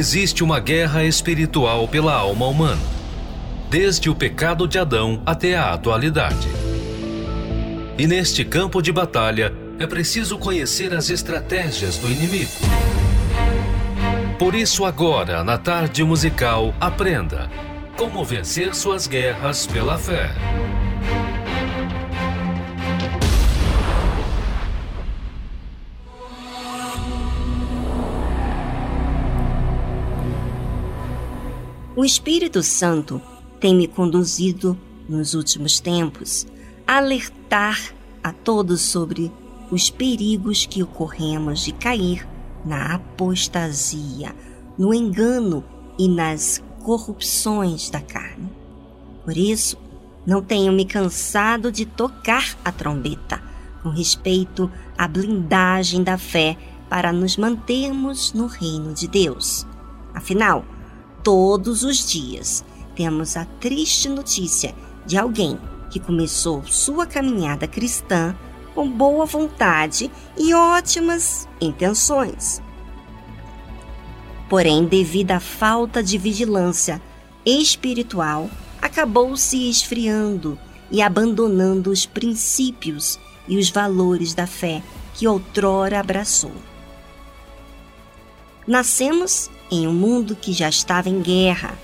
[0.02, 2.82] Existe uma guerra espiritual pela alma humana,
[3.70, 6.47] desde o pecado de Adão até a atualidade.
[7.99, 12.49] E neste campo de batalha é preciso conhecer as estratégias do inimigo.
[14.39, 17.47] Por isso, agora, na tarde musical, aprenda
[17.95, 20.32] como vencer suas guerras pela fé.
[32.02, 33.22] O Espírito Santo
[33.60, 34.76] tem me conduzido
[35.08, 36.47] nos últimos tempos
[36.88, 37.93] a alertar
[38.24, 39.32] a todos sobre
[39.70, 42.28] os perigos que ocorremos de cair
[42.66, 44.36] na apostasia,
[44.80, 45.64] no engano
[45.95, 48.49] e nas corrupções da carne.
[49.24, 49.78] Por isso,
[50.26, 53.39] não tenho me cansado de tocar a trombeta
[53.84, 56.58] com respeito à blindagem da fé
[56.89, 59.68] para nos mantermos no reino de Deus.
[60.16, 60.66] Afinal,
[61.24, 62.64] todos os dias
[62.96, 65.60] temos a triste notícia de alguém
[65.90, 68.36] que começou sua caminhada cristã
[68.74, 72.62] com boa vontade e ótimas intenções.
[74.50, 77.02] Porém, devido à falta de vigilância
[77.46, 78.50] espiritual,
[78.82, 80.58] acabou se esfriando
[80.90, 86.54] e abandonando os princípios e os valores da fé que outrora abraçou.
[88.68, 91.78] Nascemos em um mundo que já estava em guerra.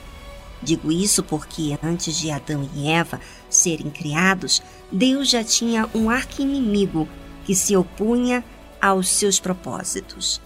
[0.62, 4.62] Digo isso porque antes de Adão e Eva serem criados,
[4.92, 7.08] Deus já tinha um arqui-inimigo
[7.46, 8.44] que se opunha
[8.82, 10.42] aos seus propósitos.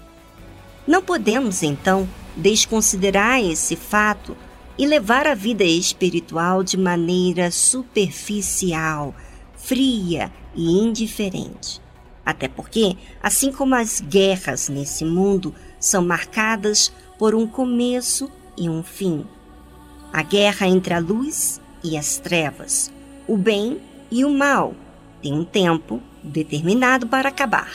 [0.85, 4.37] Não podemos, então, desconsiderar esse fato
[4.77, 9.13] e levar a vida espiritual de maneira superficial,
[9.55, 11.81] fria e indiferente.
[12.25, 18.81] Até porque, assim como as guerras nesse mundo são marcadas por um começo e um
[18.81, 19.27] fim,
[20.11, 22.91] a guerra entre a luz e as trevas,
[23.27, 24.73] o bem e o mal,
[25.21, 27.71] tem um tempo determinado para acabar.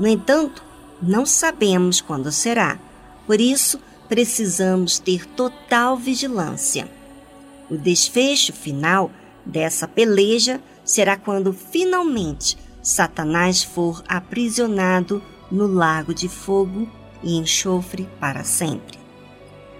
[0.00, 0.64] No entanto,
[1.02, 2.78] não sabemos quando será,
[3.26, 6.90] por isso precisamos ter total vigilância.
[7.68, 9.10] O desfecho final
[9.44, 16.88] dessa peleja será quando finalmente Satanás for aprisionado no lago de fogo
[17.22, 18.98] e enxofre para sempre.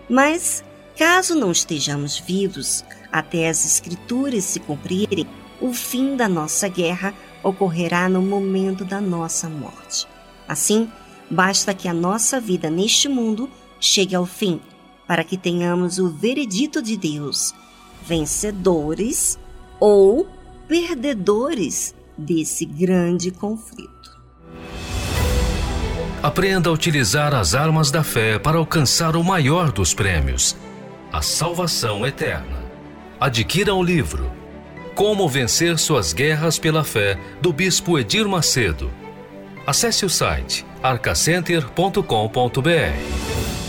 [0.08, 0.64] Mas,
[0.96, 5.26] caso não estejamos vivos até as Escrituras se cumprirem,
[5.60, 10.06] o fim da nossa guerra ocorrerá no momento da nossa morte.
[10.48, 10.90] Assim,
[11.30, 13.48] basta que a nossa vida neste mundo
[13.78, 14.60] chegue ao fim,
[15.06, 17.54] para que tenhamos o veredito de Deus,
[18.02, 19.38] vencedores
[19.78, 20.26] ou
[20.66, 23.91] perdedores desse grande conflito.
[26.22, 30.56] Aprenda a utilizar as armas da fé para alcançar o maior dos prêmios,
[31.12, 32.62] a salvação eterna.
[33.18, 34.30] Adquira o livro
[34.94, 38.88] Como Vencer Suas Guerras pela Fé, do Bispo Edir Macedo.
[39.66, 43.61] Acesse o site arcacenter.com.br.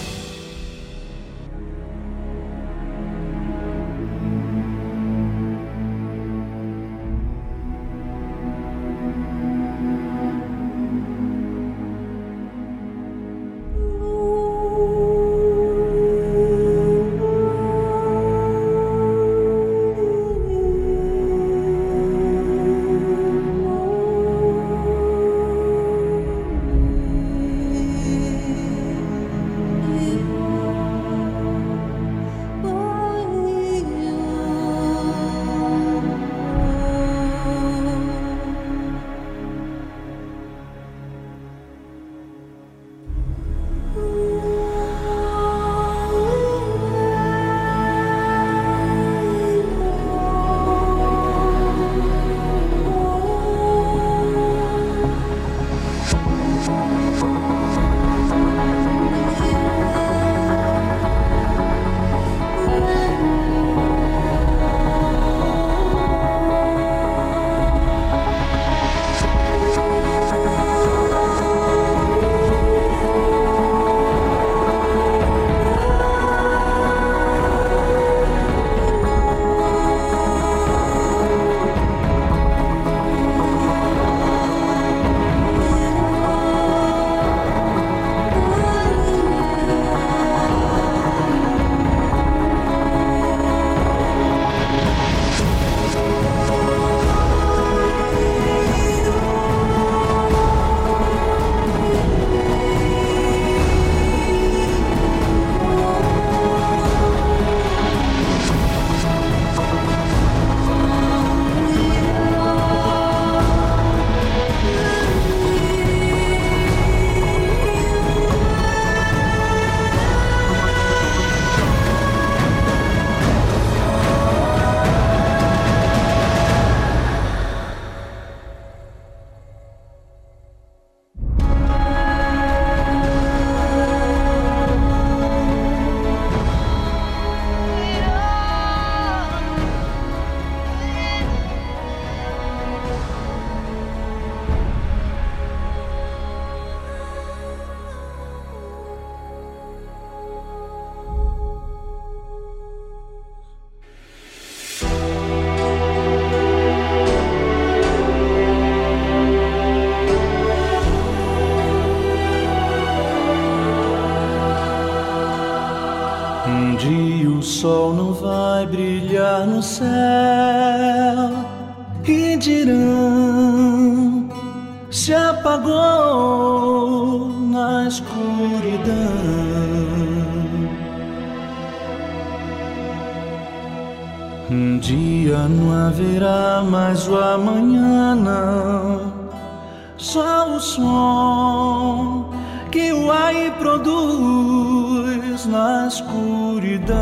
[195.63, 196.97] na escuridão.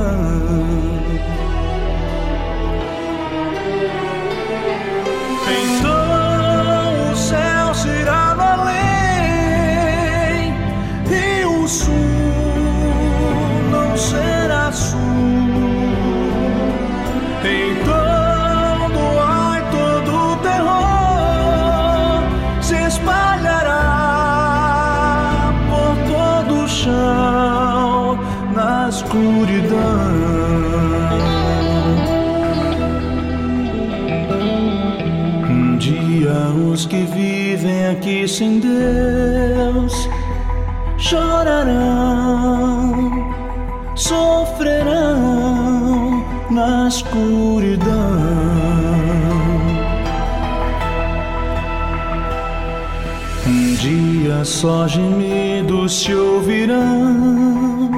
[38.21, 40.09] Aqui sem Deus
[40.97, 41.71] chorarão,
[43.95, 45.43] sofrerão
[46.51, 47.91] na escuridão.
[53.47, 57.89] Um dia só gemidos se ouvirão,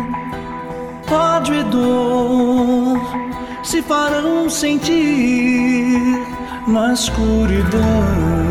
[1.11, 3.01] ódio e dor
[3.63, 6.23] se farão sentir
[6.67, 8.42] na escuridão.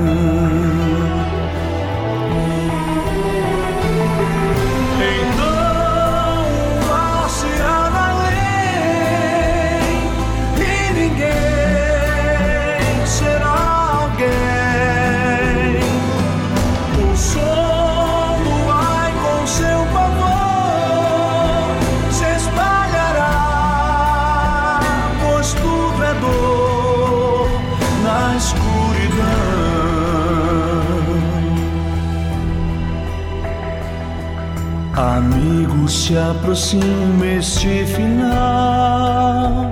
[36.02, 39.70] Se aproxima este final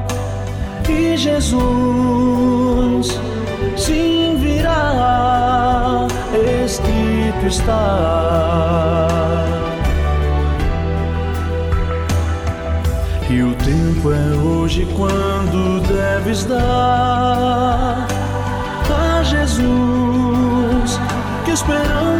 [0.88, 3.18] e Jesus
[3.76, 6.06] sim virá,
[6.64, 9.08] escrito está.
[13.28, 18.06] E o tempo é hoje quando deves dar
[18.88, 21.00] a Jesus
[21.44, 22.19] que esperando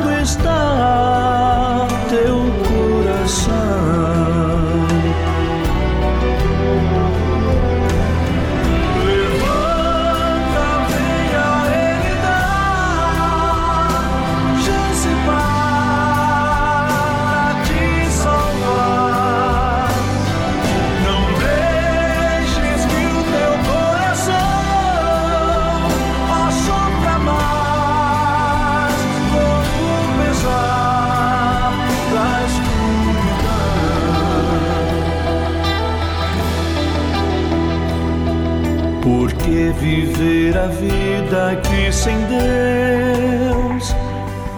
[40.21, 43.95] viver a vida aqui sem Deus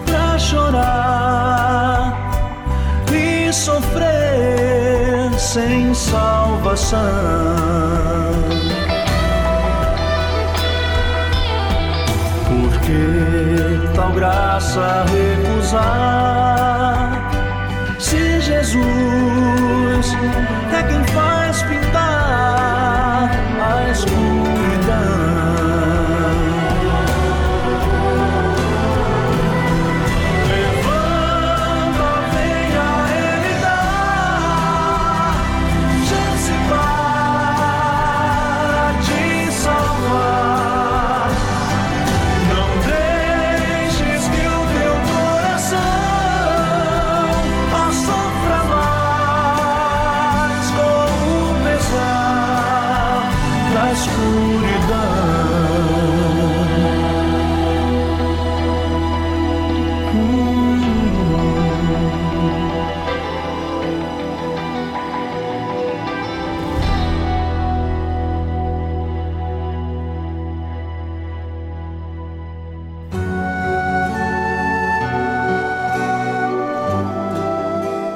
[0.05, 2.19] pra chorar
[3.13, 4.03] e sofrer
[5.37, 6.99] sem salvação.
[12.49, 16.42] Porque tal graça recusar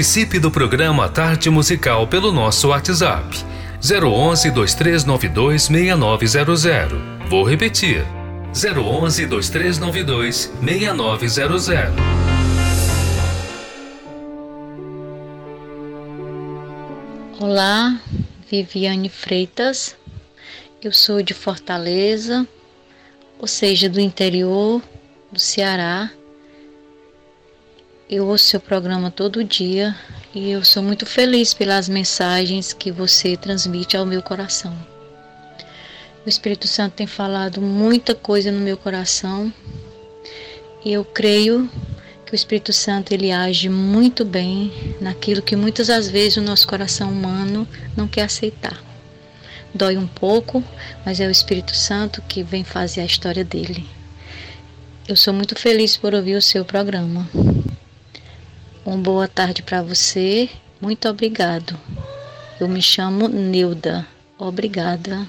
[0.00, 3.36] Participe do programa Tarde Musical pelo nosso WhatsApp
[3.82, 6.98] 011 2392 6900.
[7.28, 8.02] Vou repetir.
[8.54, 11.92] 011 2392 6900.
[17.38, 18.00] Olá,
[18.50, 19.94] Viviane Freitas.
[20.82, 22.48] Eu sou de Fortaleza,
[23.38, 24.80] ou seja, do interior
[25.30, 26.10] do Ceará.
[28.12, 29.94] Eu ouço seu programa todo dia
[30.34, 34.76] e eu sou muito feliz pelas mensagens que você transmite ao meu coração.
[36.26, 39.52] O Espírito Santo tem falado muita coisa no meu coração
[40.84, 41.70] e eu creio
[42.26, 46.66] que o Espírito Santo ele age muito bem naquilo que muitas das vezes o nosso
[46.66, 47.66] coração humano
[47.96, 48.82] não quer aceitar.
[49.72, 50.64] Dói um pouco,
[51.06, 53.86] mas é o Espírito Santo que vem fazer a história dele.
[55.06, 57.28] Eu sou muito feliz por ouvir o seu programa.
[58.84, 60.48] Uma boa tarde para você.
[60.80, 61.78] Muito obrigado.
[62.58, 64.06] Eu me chamo Neuda.
[64.38, 65.26] Obrigada.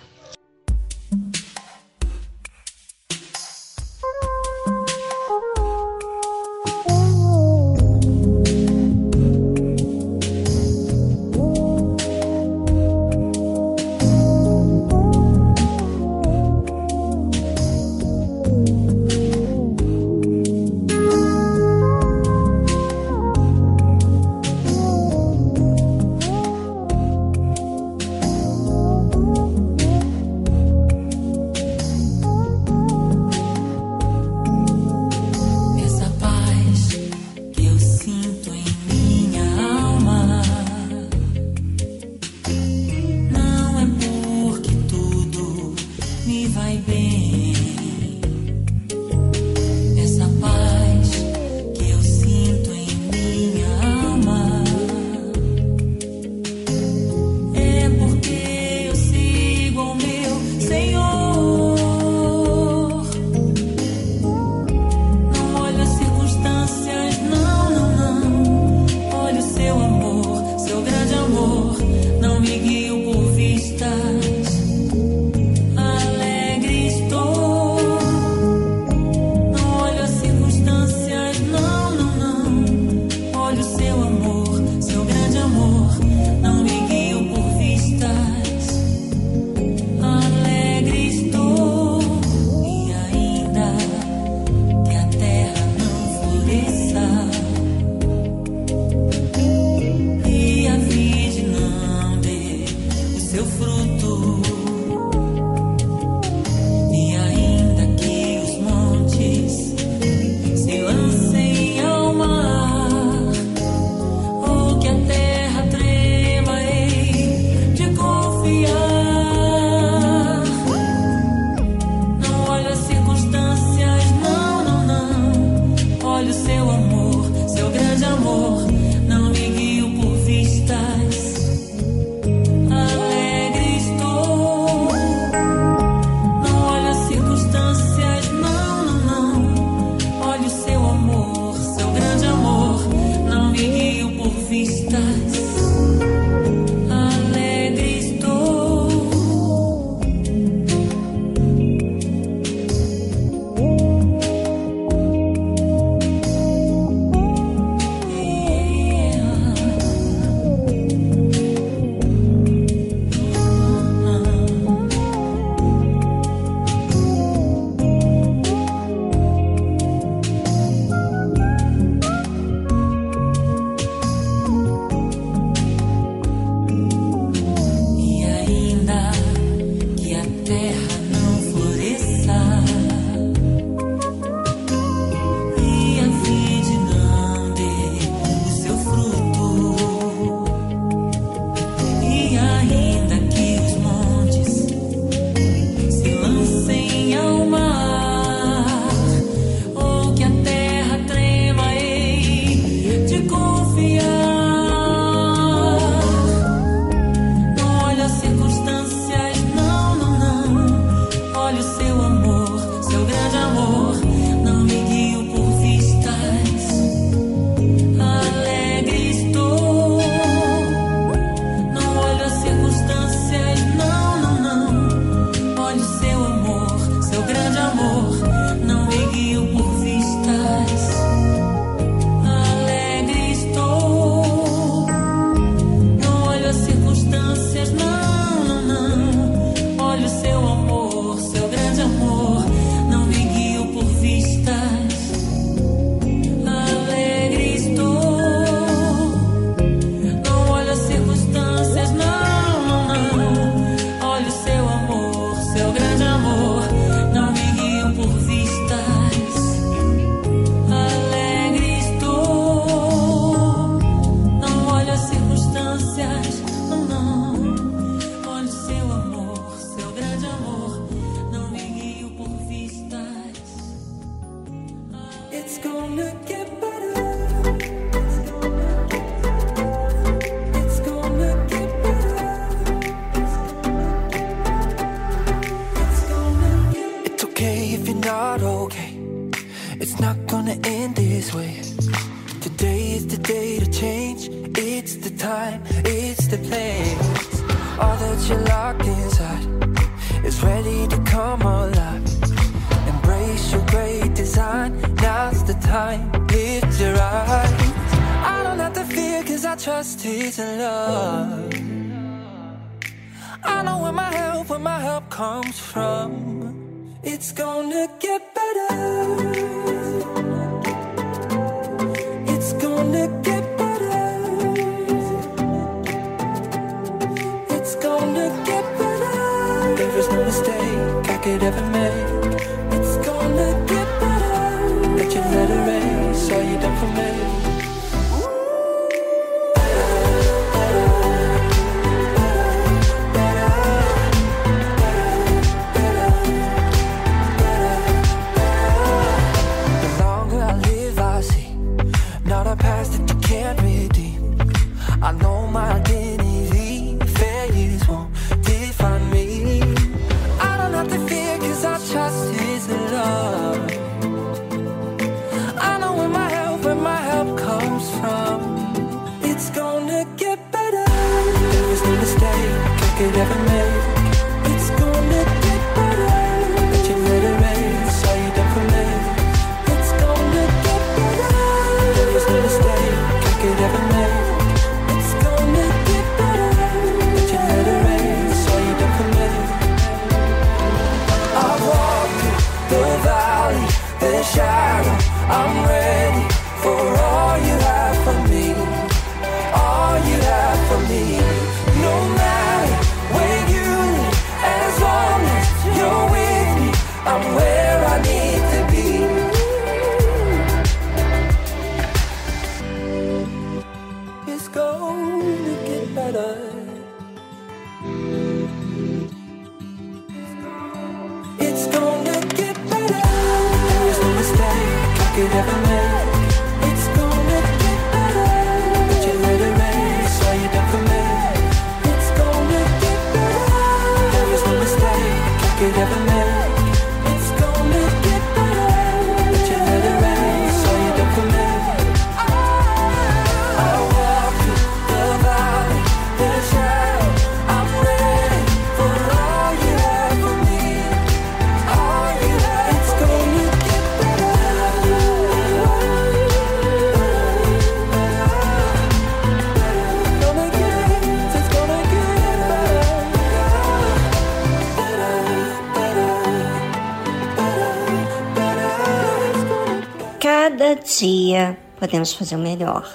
[471.82, 472.88] podemos fazer o melhor.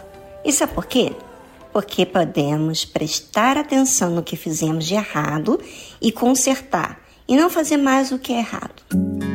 [0.45, 1.13] E sabe por quê?
[1.73, 5.61] Porque podemos prestar atenção no que fizemos de errado
[6.01, 9.26] e consertar, e não fazer mais o que é errado.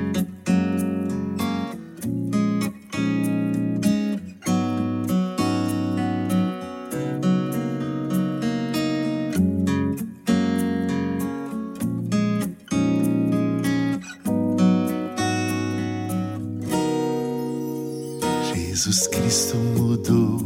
[19.01, 20.40] Jesus Cristo mudou.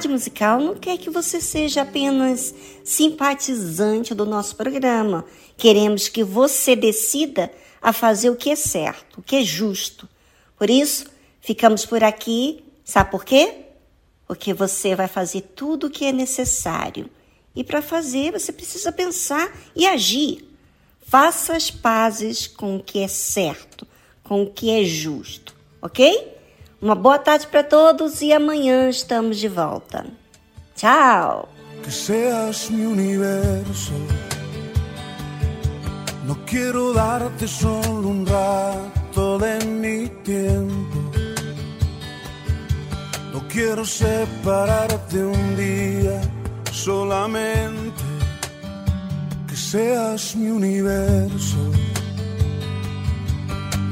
[0.00, 5.26] Tarde musical não quer que você seja apenas simpatizante do nosso programa.
[5.58, 7.52] Queremos que você decida
[7.82, 10.08] a fazer o que é certo, o que é justo.
[10.56, 11.04] Por isso,
[11.38, 12.64] ficamos por aqui.
[12.82, 13.66] Sabe por quê?
[14.26, 17.10] Porque você vai fazer tudo o que é necessário.
[17.54, 20.48] E para fazer, você precisa pensar e agir.
[21.02, 23.86] Faça as pazes com o que é certo,
[24.24, 26.39] com o que é justo, ok?
[26.80, 30.06] Uma boa tarde para todos e amanhã estamos de volta.
[30.74, 31.48] Tchau!
[31.82, 33.92] que seas mi universo.
[36.24, 40.98] No quiero darte solo un rato de mi tiempo.
[43.32, 46.20] No quiero separarte un día
[46.72, 48.04] solamente.
[49.48, 51.58] Que seas mi universo.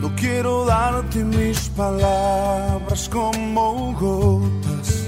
[0.01, 5.07] No quiero darte mis palabras como gotas.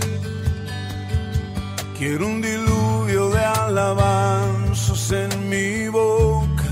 [1.99, 6.71] Quiero un diluvio de alabanzas en mi boca.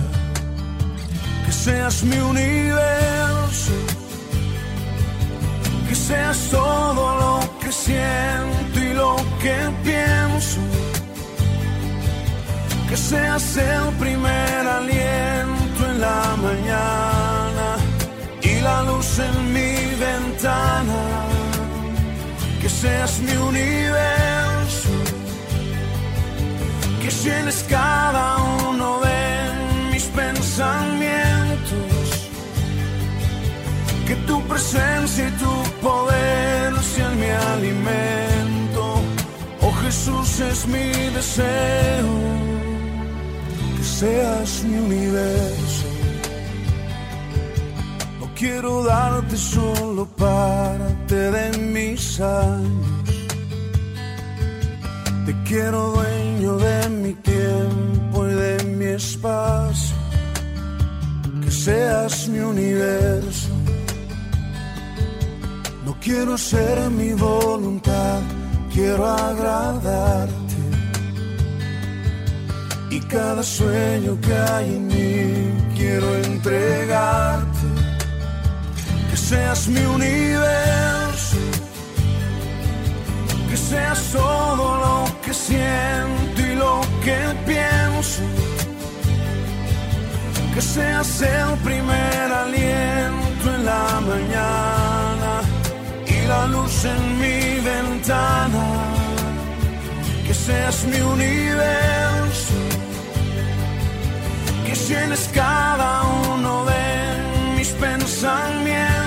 [1.45, 3.73] Que seas mi universo.
[5.89, 10.61] que seas todo lo que siento y lo que pienso,
[12.89, 17.38] que seas el primer aliento en la mañana
[18.59, 19.75] y la luz en mi
[20.07, 21.03] ventana,
[22.61, 24.91] que seas mi universo,
[27.03, 28.37] que llenes cada
[28.69, 31.19] uno de mis pensamientos
[34.09, 39.03] que tu presencia y tu poder sean mi alimento.
[39.61, 42.11] Oh Jesús es mi deseo,
[43.77, 45.88] que seas mi universo.
[48.39, 53.27] Quiero darte solo parte de mis años.
[55.27, 59.97] Te quiero dueño de mi tiempo y de mi espacio.
[61.43, 63.49] Que seas mi universo.
[65.85, 68.21] No quiero hacer mi voluntad,
[68.73, 70.63] quiero agradarte.
[72.89, 77.58] Y cada sueño que hay en mí quiero entregarte.
[79.29, 81.37] Seas mi universo,
[83.51, 88.23] que seas todo lo que siento y lo que pienso.
[90.55, 95.33] Que seas el primer aliento en la mañana
[96.07, 98.67] y la luz en mi ventana.
[100.27, 102.55] Que seas mi universo,
[104.65, 106.03] que llenes cada
[106.33, 108.98] uno de mis pensamientos.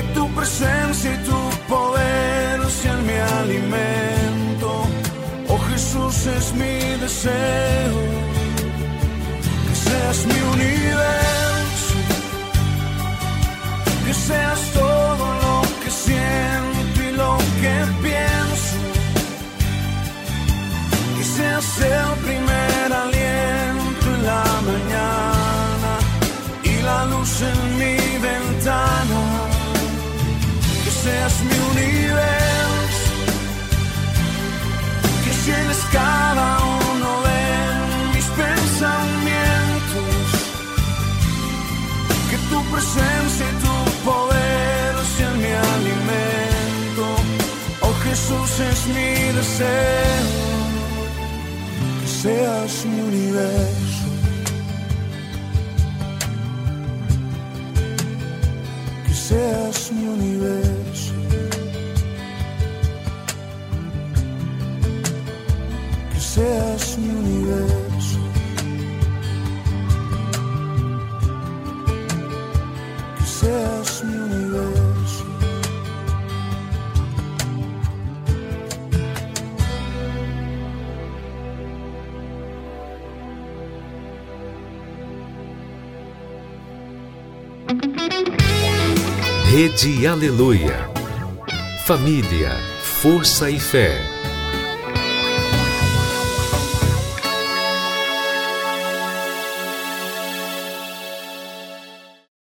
[0.00, 4.68] Que tu presencia y tu poder sean mi alimento.
[5.48, 7.98] Oh Jesús es mi deseo,
[9.66, 11.10] que seas mi universo
[14.10, 18.76] que seas todo lo que siento y lo que pienso,
[21.16, 25.92] que seas el primer aliento en la mañana
[26.64, 29.29] y la luz en mi ventana,
[31.02, 33.14] seas mi universo,
[35.24, 36.48] que llenes cada
[36.88, 37.42] uno de
[38.14, 40.24] mis pensamientos
[42.30, 43.76] que tu presencia y tu
[44.10, 47.04] poder sean mi alimento.
[47.80, 50.26] Oh Jesús es mi deseo,
[52.00, 54.06] que seas mi universo.
[59.06, 60.69] Que seas mi universo.
[66.40, 68.18] Seas mi universo.
[73.16, 75.24] que seas mi universo.
[89.52, 90.88] Rede Aleluia.
[91.84, 92.52] Família,
[92.82, 94.09] força e fé.